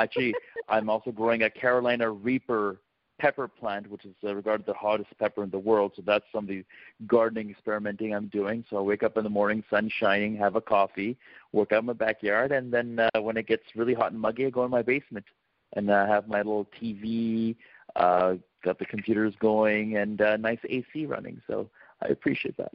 Actually, 0.03 0.35
I'm 0.69 0.91
also 0.91 1.11
growing 1.11 1.43
a 1.43 1.51
Carolina 1.51 2.11
Reaper 2.11 2.81
pepper 3.19 3.49
plant, 3.49 3.91
which 3.91 4.05
is 4.05 4.15
uh, 4.25 4.35
regarded 4.35 4.67
the 4.67 4.75
hottest 4.75 5.11
pepper 5.19 5.43
in 5.43 5.51
the 5.51 5.59
world. 5.59 5.93
So 5.97 6.03
that's 6.07 6.25
some 6.33 6.45
of 6.45 6.49
the 6.49 6.65
gardening 7.07 7.51
experimenting 7.51 8.15
I'm 8.15 8.29
doing. 8.29 8.65
So 8.71 8.77
I 8.77 8.81
wake 8.81 9.03
up 9.03 9.17
in 9.17 9.25
the 9.25 9.31
morning, 9.31 9.65
sun 9.69 9.91
shining, 9.99 10.37
have 10.37 10.57
a 10.57 10.61
coffee, 10.61 11.17
work 11.53 11.73
out 11.73 11.81
in 11.81 11.87
my 11.87 11.93
backyard, 11.95 12.53
and 12.53 12.73
then 12.73 13.01
uh, 13.01 13.21
when 13.21 13.37
it 13.37 13.47
gets 13.47 13.65
really 13.75 13.95
hot 13.95 14.13
and 14.13 14.21
muggy, 14.21 14.47
I 14.47 14.51
go 14.51 14.65
in 14.65 14.71
my 14.71 14.83
basement 14.83 15.27
and 15.75 15.91
uh, 15.91 16.07
have 16.07 16.29
my 16.29 16.39
little 16.39 16.69
TV, 16.81 17.57
uh, 17.97 18.35
got 18.65 18.79
the 18.79 18.87
computers 18.87 19.35
going, 19.41 19.97
and 19.97 20.21
uh, 20.21 20.37
nice 20.37 20.61
AC 20.69 21.07
running. 21.07 21.43
So 21.47 21.69
I 22.03 22.09
appreciate 22.09 22.57
that. 22.57 22.73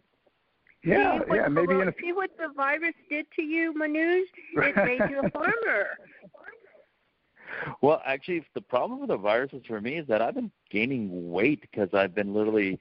Yeah, 0.84 1.20
yeah, 1.34 1.48
maybe 1.48 1.76
in 1.76 1.88
a 1.88 1.94
see 2.02 2.12
what 2.12 2.32
the 2.38 2.50
virus 2.58 2.94
did 3.10 3.26
to 3.38 3.42
you, 3.42 3.74
Manuj. 3.74 4.24
It 4.56 4.76
made 4.76 5.10
you 5.10 5.22
a 5.24 5.30
farmer. 5.30 5.88
Well, 7.82 8.02
actually, 8.06 8.46
the 8.54 8.62
problem 8.62 9.00
with 9.00 9.10
the 9.10 9.18
viruses 9.18 9.64
for 9.68 9.82
me 9.82 9.96
is 9.96 10.08
that 10.08 10.22
I've 10.22 10.36
been 10.36 10.52
gaining 10.70 11.32
weight 11.32 11.62
because 11.62 11.90
I've 11.94 12.16
been 12.16 12.34
literally 12.34 12.80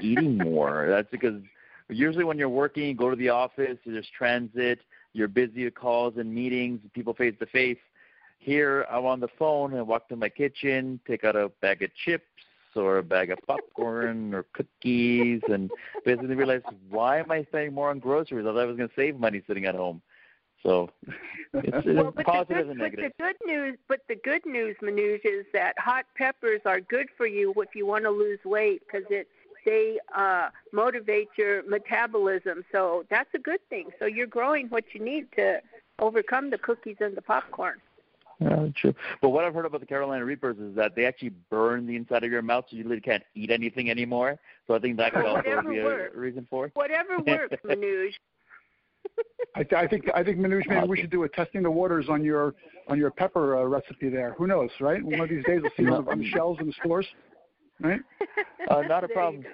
eating 0.00 0.38
more. 0.38 0.86
That's 0.88 1.10
because 1.10 1.40
usually 1.88 2.24
when 2.24 2.38
you're 2.38 2.48
working, 2.48 2.84
you 2.84 2.94
go 2.94 3.10
to 3.10 3.16
the 3.16 3.28
office, 3.28 3.78
there's 3.84 4.08
transit, 4.16 4.80
you're 5.12 5.28
busy 5.28 5.64
with 5.64 5.74
calls 5.74 6.14
and 6.16 6.32
meetings, 6.32 6.80
people 6.92 7.14
face 7.14 7.34
to 7.40 7.46
face. 7.46 7.78
Here, 8.38 8.86
I'm 8.90 9.06
on 9.06 9.20
the 9.20 9.28
phone 9.38 9.74
and 9.74 9.86
walk 9.86 10.08
to 10.08 10.16
my 10.16 10.28
kitchen, 10.28 11.00
take 11.06 11.24
out 11.24 11.36
a 11.36 11.48
bag 11.60 11.82
of 11.82 11.90
chips 12.04 12.24
or 12.74 12.98
a 12.98 13.02
bag 13.02 13.30
of 13.30 13.38
popcorn 13.46 14.34
or 14.34 14.44
cookies, 14.52 15.40
and 15.48 15.70
basically 16.04 16.34
realize 16.34 16.60
why 16.90 17.18
am 17.18 17.30
I 17.30 17.44
spending 17.44 17.72
more 17.72 17.88
on 17.90 17.98
groceries? 17.98 18.46
I 18.46 18.52
thought 18.52 18.60
I 18.60 18.66
was 18.66 18.76
going 18.76 18.88
to 18.88 18.94
save 18.94 19.18
money 19.18 19.42
sitting 19.46 19.64
at 19.64 19.74
home. 19.74 20.02
So 20.66 20.90
it's, 21.54 21.86
well, 21.86 22.12
it's 22.16 22.22
positive 22.24 22.66
good, 22.66 22.70
and 22.70 22.78
negative. 22.78 23.12
But 23.18 23.26
the 23.38 23.46
good 23.46 23.46
news, 23.46 23.78
but 23.88 24.00
the 24.08 24.16
good 24.16 24.44
news, 24.44 24.76
Manuj, 24.82 25.20
is 25.24 25.46
that 25.52 25.78
hot 25.78 26.06
peppers 26.16 26.60
are 26.66 26.80
good 26.80 27.06
for 27.16 27.26
you 27.26 27.54
if 27.58 27.74
you 27.76 27.86
want 27.86 28.04
to 28.04 28.10
lose 28.10 28.40
weight 28.44 28.82
because 28.84 29.06
it 29.08 29.28
they 29.64 29.98
uh, 30.16 30.48
motivate 30.72 31.28
your 31.36 31.62
metabolism. 31.68 32.64
So 32.72 33.04
that's 33.10 33.30
a 33.34 33.38
good 33.38 33.60
thing. 33.68 33.90
So 33.98 34.06
you're 34.06 34.26
growing 34.26 34.68
what 34.68 34.84
you 34.92 35.04
need 35.04 35.26
to 35.36 35.60
overcome 35.98 36.50
the 36.50 36.58
cookies 36.58 36.96
and 37.00 37.16
the 37.16 37.22
popcorn. 37.22 37.80
Yeah, 38.40 38.66
true. 38.76 38.94
But 39.22 39.30
what 39.30 39.44
I've 39.44 39.54
heard 39.54 39.64
about 39.64 39.80
the 39.80 39.86
Carolina 39.86 40.24
Reapers 40.24 40.58
is 40.58 40.76
that 40.76 40.94
they 40.94 41.06
actually 41.06 41.32
burn 41.50 41.86
the 41.86 41.96
inside 41.96 42.22
of 42.22 42.30
your 42.30 42.42
mouth, 42.42 42.66
so 42.70 42.76
you 42.76 42.82
literally 42.82 43.00
can't 43.00 43.22
eat 43.34 43.50
anything 43.50 43.90
anymore. 43.90 44.38
So 44.66 44.74
I 44.74 44.78
think 44.78 44.98
that 44.98 45.14
could 45.14 45.24
also 45.24 45.42
be 45.62 45.82
works. 45.82 46.12
a 46.14 46.18
reason 46.18 46.46
for 46.50 46.66
it. 46.66 46.72
Whatever 46.74 47.18
works, 47.26 47.56
Manuj. 47.64 48.12
I, 49.56 49.62
th- 49.62 49.72
I 49.72 49.86
think 49.86 50.04
I 50.14 50.22
think 50.22 50.38
Manuj, 50.38 50.68
maybe 50.68 50.86
we 50.86 51.00
should 51.00 51.10
do 51.10 51.22
a 51.22 51.28
testing 51.28 51.62
the 51.62 51.70
waters 51.70 52.06
on 52.10 52.22
your 52.22 52.54
on 52.88 52.98
your 52.98 53.10
pepper 53.10 53.56
uh, 53.56 53.64
recipe 53.64 54.10
there. 54.10 54.34
Who 54.36 54.46
knows, 54.46 54.68
right? 54.80 55.02
One 55.02 55.20
of 55.20 55.30
these 55.30 55.44
days 55.44 55.60
we'll 55.62 55.70
see 55.76 55.84
it 55.84 55.90
on, 55.90 56.06
on 56.08 56.18
the 56.18 56.28
shelves 56.28 56.60
in 56.60 56.66
the 56.66 56.74
stores, 56.84 57.06
right? 57.80 58.00
Uh, 58.68 58.82
not 58.82 59.04
a 59.04 59.08
problem. 59.08 59.44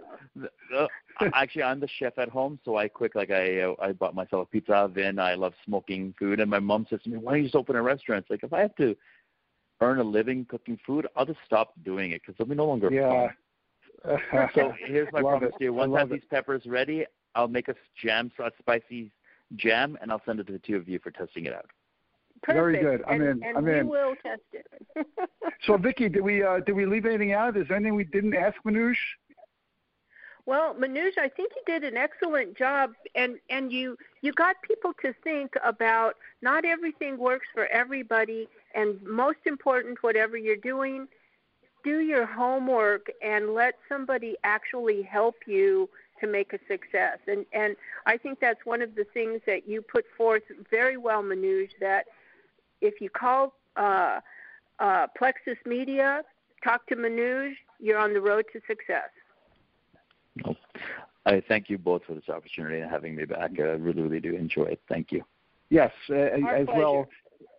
Uh, 0.75 0.87
actually, 1.35 1.63
I'm 1.63 1.81
the 1.81 1.89
chef 1.99 2.17
at 2.17 2.31
home, 2.31 2.59
so 2.65 2.79
I 2.79 2.89
quick 2.89 3.15
like 3.15 3.31
I 3.31 3.61
uh, 3.61 3.75
I 3.79 3.93
bought 3.93 4.15
myself 4.15 4.49
a 4.49 4.51
pizza 4.51 4.73
oven. 4.73 5.19
I 5.19 5.35
love 5.35 5.53
smoking 5.67 6.15
food, 6.19 6.41
and 6.41 6.51
my 6.51 6.59
mom 6.59 6.87
says 6.89 7.01
to 7.03 7.11
me, 7.11 7.19
"Why 7.19 7.33
don't 7.33 7.41
you 7.41 7.45
just 7.45 7.55
open 7.55 7.77
a 7.77 7.83
restaurant?" 7.83 8.23
It's 8.23 8.31
like 8.31 8.43
if 8.43 8.55
I 8.55 8.61
have 8.61 8.75
to 8.77 8.97
earn 9.83 9.99
a 9.99 10.03
living 10.03 10.47
cooking 10.47 10.79
food, 10.87 11.07
I'll 11.15 11.27
just 11.27 11.41
stop 11.45 11.75
doing 11.85 12.13
it 12.13 12.23
because 12.23 12.37
it'll 12.41 12.49
be 12.49 12.55
no 12.55 12.65
longer 12.65 12.91
yeah. 12.91 13.29
fun. 14.05 14.49
so 14.55 14.73
here's 14.87 15.13
my 15.13 15.21
love 15.21 15.41
promise 15.41 15.51
it. 15.55 15.59
to 15.59 15.65
you: 15.65 15.75
once 15.75 15.93
I 15.95 15.99
have 15.99 16.11
it. 16.11 16.15
these 16.15 16.29
peppers 16.31 16.63
ready, 16.65 17.05
I'll 17.35 17.49
make 17.49 17.69
a 17.69 17.75
jam, 18.03 18.31
so 18.35 18.45
a 18.45 18.51
spicy 18.59 19.13
jam, 19.57 19.99
and 20.01 20.11
I'll 20.11 20.23
send 20.25 20.41
it 20.41 20.47
to 20.49 20.53
the 20.53 20.59
two 20.59 20.77
of 20.77 20.89
you 20.89 20.99
for 20.99 21.11
testing 21.11 21.47
it 21.47 21.53
out. 21.53 21.67
Perfect. 22.43 22.57
Very 22.57 22.81
good. 22.81 23.03
I'm 23.07 23.23
and, 23.23 23.43
in. 23.43 23.49
And 23.49 23.59
I'm 23.59 23.65
we 23.65 23.79
in. 23.79 23.89
will 23.89 24.15
test 24.23 24.43
it. 24.53 24.67
So, 25.65 25.77
Vicky, 25.77 26.09
did 26.09 26.23
we 26.23 26.43
uh, 26.43 26.59
did 26.59 26.73
we 26.73 26.87
leave 26.87 27.07
anything 27.07 27.33
out? 27.33 27.57
Is 27.57 27.69
there 27.69 27.77
anything 27.77 27.95
we 27.95 28.03
didn't 28.03 28.35
ask 28.35 28.57
Manuj? 28.67 28.97
Well, 30.45 30.75
Manuj, 30.75 31.17
I 31.19 31.29
think 31.29 31.53
you 31.55 31.63
did 31.67 31.85
an 31.85 31.97
excellent 31.97 32.59
job, 32.59 32.95
and 33.15 33.37
and 33.49 33.73
you 33.73 33.97
you 34.23 34.33
got 34.33 34.57
people 34.63 34.93
to 35.03 35.15
think 35.23 35.55
about 35.65 36.17
not 36.41 36.65
everything 36.65 37.17
works 37.17 37.47
for 37.55 37.67
everybody, 37.67 38.49
and 38.75 39.01
most 39.05 39.39
important, 39.47 40.03
whatever 40.03 40.37
you're 40.37 40.57
doing, 40.57 41.07
do 41.85 42.01
your 42.01 42.27
homework 42.27 43.07
and 43.23 43.55
let 43.55 43.75
somebody 43.89 44.37
actually 44.45 45.03
help 45.03 45.37
you 45.47 45.89
to 46.23 46.27
make 46.27 46.53
a 46.53 46.59
success. 46.67 47.19
And 47.27 47.45
and 47.53 47.77
I 48.07 48.17
think 48.17 48.41
that's 48.41 48.65
one 48.65 48.81
of 48.81 48.95
the 48.95 49.05
things 49.13 49.41
that 49.47 49.69
you 49.69 49.83
put 49.83 50.05
forth 50.17 50.43
very 50.71 50.97
well, 50.97 51.23
Manuj. 51.23 51.71
That 51.81 52.07
if 52.81 53.01
you 53.01 53.11
call 53.11 53.55
uh, 53.77 54.21
uh, 54.79 55.07
Plexus 55.17 55.59
Media, 55.67 56.23
talk 56.65 56.87
to 56.87 56.97
Manuj, 56.97 57.53
you're 57.81 57.99
on 57.99 58.15
the 58.15 58.21
road 58.21 58.47
to 58.53 58.61
success. 58.67 59.11
Well, 60.45 60.57
I 61.27 61.43
thank 61.47 61.69
you 61.69 61.79
both 61.79 62.03
for 62.05 62.15
this 62.15 62.29
opportunity 62.29 62.81
and 62.81 62.91
having 62.91 63.15
me 63.15 63.25
back. 63.25 63.53
I 63.59 63.63
really, 63.63 64.03
really 64.03 64.21
do 64.21 64.35
enjoy 64.35 64.65
it. 64.65 64.81
Thank 64.89 65.13
you. 65.13 65.23
Yes, 65.69 65.93
uh, 66.11 66.15
Our 66.15 66.57
as 66.57 66.67
pleasure. 66.67 66.79
well. 66.79 67.07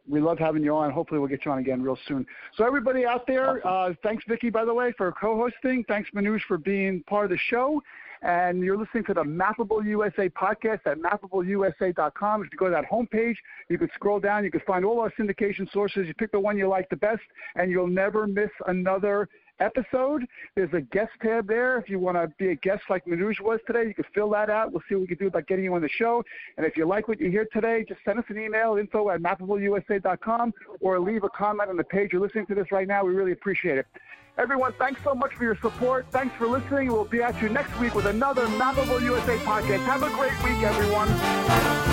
We 0.07 0.19
love 0.19 0.37
having 0.37 0.63
you 0.63 0.75
on. 0.75 0.91
Hopefully, 0.91 1.19
we'll 1.19 1.29
get 1.29 1.45
you 1.45 1.51
on 1.51 1.59
again 1.59 1.81
real 1.81 1.97
soon. 2.07 2.25
So, 2.55 2.65
everybody 2.65 3.05
out 3.05 3.25
there, 3.25 3.65
uh, 3.65 3.93
thanks, 4.03 4.23
Vicky, 4.27 4.49
by 4.49 4.65
the 4.65 4.73
way, 4.73 4.93
for 4.97 5.11
co-hosting. 5.13 5.85
Thanks, 5.87 6.09
Manuj, 6.13 6.41
for 6.47 6.57
being 6.57 7.03
part 7.03 7.25
of 7.25 7.31
the 7.31 7.37
show. 7.37 7.81
And 8.23 8.61
you're 8.61 8.77
listening 8.77 9.03
to 9.05 9.13
the 9.13 9.23
Mappable 9.23 9.85
USA 9.85 10.29
podcast 10.29 10.79
at 10.85 10.97
mappableusa.com. 10.97 12.43
If 12.43 12.49
you 12.53 12.57
go 12.57 12.65
to 12.65 12.71
that 12.71 12.89
homepage, 12.89 13.35
you 13.67 13.77
can 13.77 13.89
scroll 13.95 14.19
down. 14.19 14.45
You 14.45 14.51
can 14.51 14.61
find 14.61 14.85
all 14.85 15.01
our 15.01 15.11
syndication 15.19 15.69
sources. 15.73 16.07
You 16.07 16.13
pick 16.13 16.31
the 16.31 16.39
one 16.39 16.57
you 16.57 16.69
like 16.69 16.89
the 16.89 16.95
best, 16.95 17.21
and 17.55 17.69
you'll 17.69 17.87
never 17.87 18.25
miss 18.25 18.49
another 18.67 19.27
episode. 19.59 20.25
There's 20.55 20.73
a 20.73 20.81
guest 20.81 21.11
tab 21.21 21.47
there. 21.47 21.77
If 21.77 21.89
you 21.89 21.99
want 21.99 22.17
to 22.17 22.27
be 22.37 22.49
a 22.49 22.55
guest 22.55 22.83
like 22.89 23.05
Manuj 23.05 23.39
was 23.39 23.59
today, 23.67 23.87
you 23.87 23.93
can 23.93 24.05
fill 24.13 24.29
that 24.31 24.49
out. 24.49 24.71
We'll 24.71 24.81
see 24.89 24.95
what 24.95 25.01
we 25.01 25.07
can 25.07 25.17
do 25.17 25.27
about 25.27 25.47
getting 25.47 25.65
you 25.65 25.73
on 25.73 25.81
the 25.81 25.89
show. 25.89 26.23
And 26.57 26.65
if 26.65 26.77
you 26.77 26.85
like 26.85 27.07
what 27.07 27.19
you 27.19 27.29
hear 27.29 27.47
today, 27.53 27.85
just 27.87 28.01
send 28.05 28.19
us 28.19 28.25
an 28.29 28.39
email, 28.39 28.77
info 28.77 29.09
at 29.09 29.21
mappableusa.com, 29.21 30.53
or 30.79 30.99
leave 30.99 31.23
a 31.23 31.29
comment 31.29 31.69
on 31.69 31.77
the 31.77 31.83
page 31.83 32.11
you're 32.13 32.21
listening 32.21 32.45
to 32.47 32.55
this 32.55 32.71
right 32.71 32.87
now. 32.87 33.03
We 33.05 33.13
really 33.13 33.31
appreciate 33.31 33.77
it. 33.77 33.87
Everyone, 34.37 34.73
thanks 34.79 34.99
so 35.03 35.13
much 35.13 35.35
for 35.35 35.43
your 35.43 35.57
support. 35.57 36.07
Thanks 36.09 36.35
for 36.35 36.47
listening. 36.47 36.87
We'll 36.91 37.05
be 37.05 37.21
at 37.21 37.39
you 37.39 37.49
next 37.49 37.79
week 37.79 37.93
with 37.93 38.07
another 38.07 38.47
Mappable 38.47 39.01
USA 39.01 39.37
podcast. 39.37 39.85
Have 39.85 40.01
a 40.01 40.09
great 40.09 40.33
week, 40.43 40.63
everyone. 40.63 41.92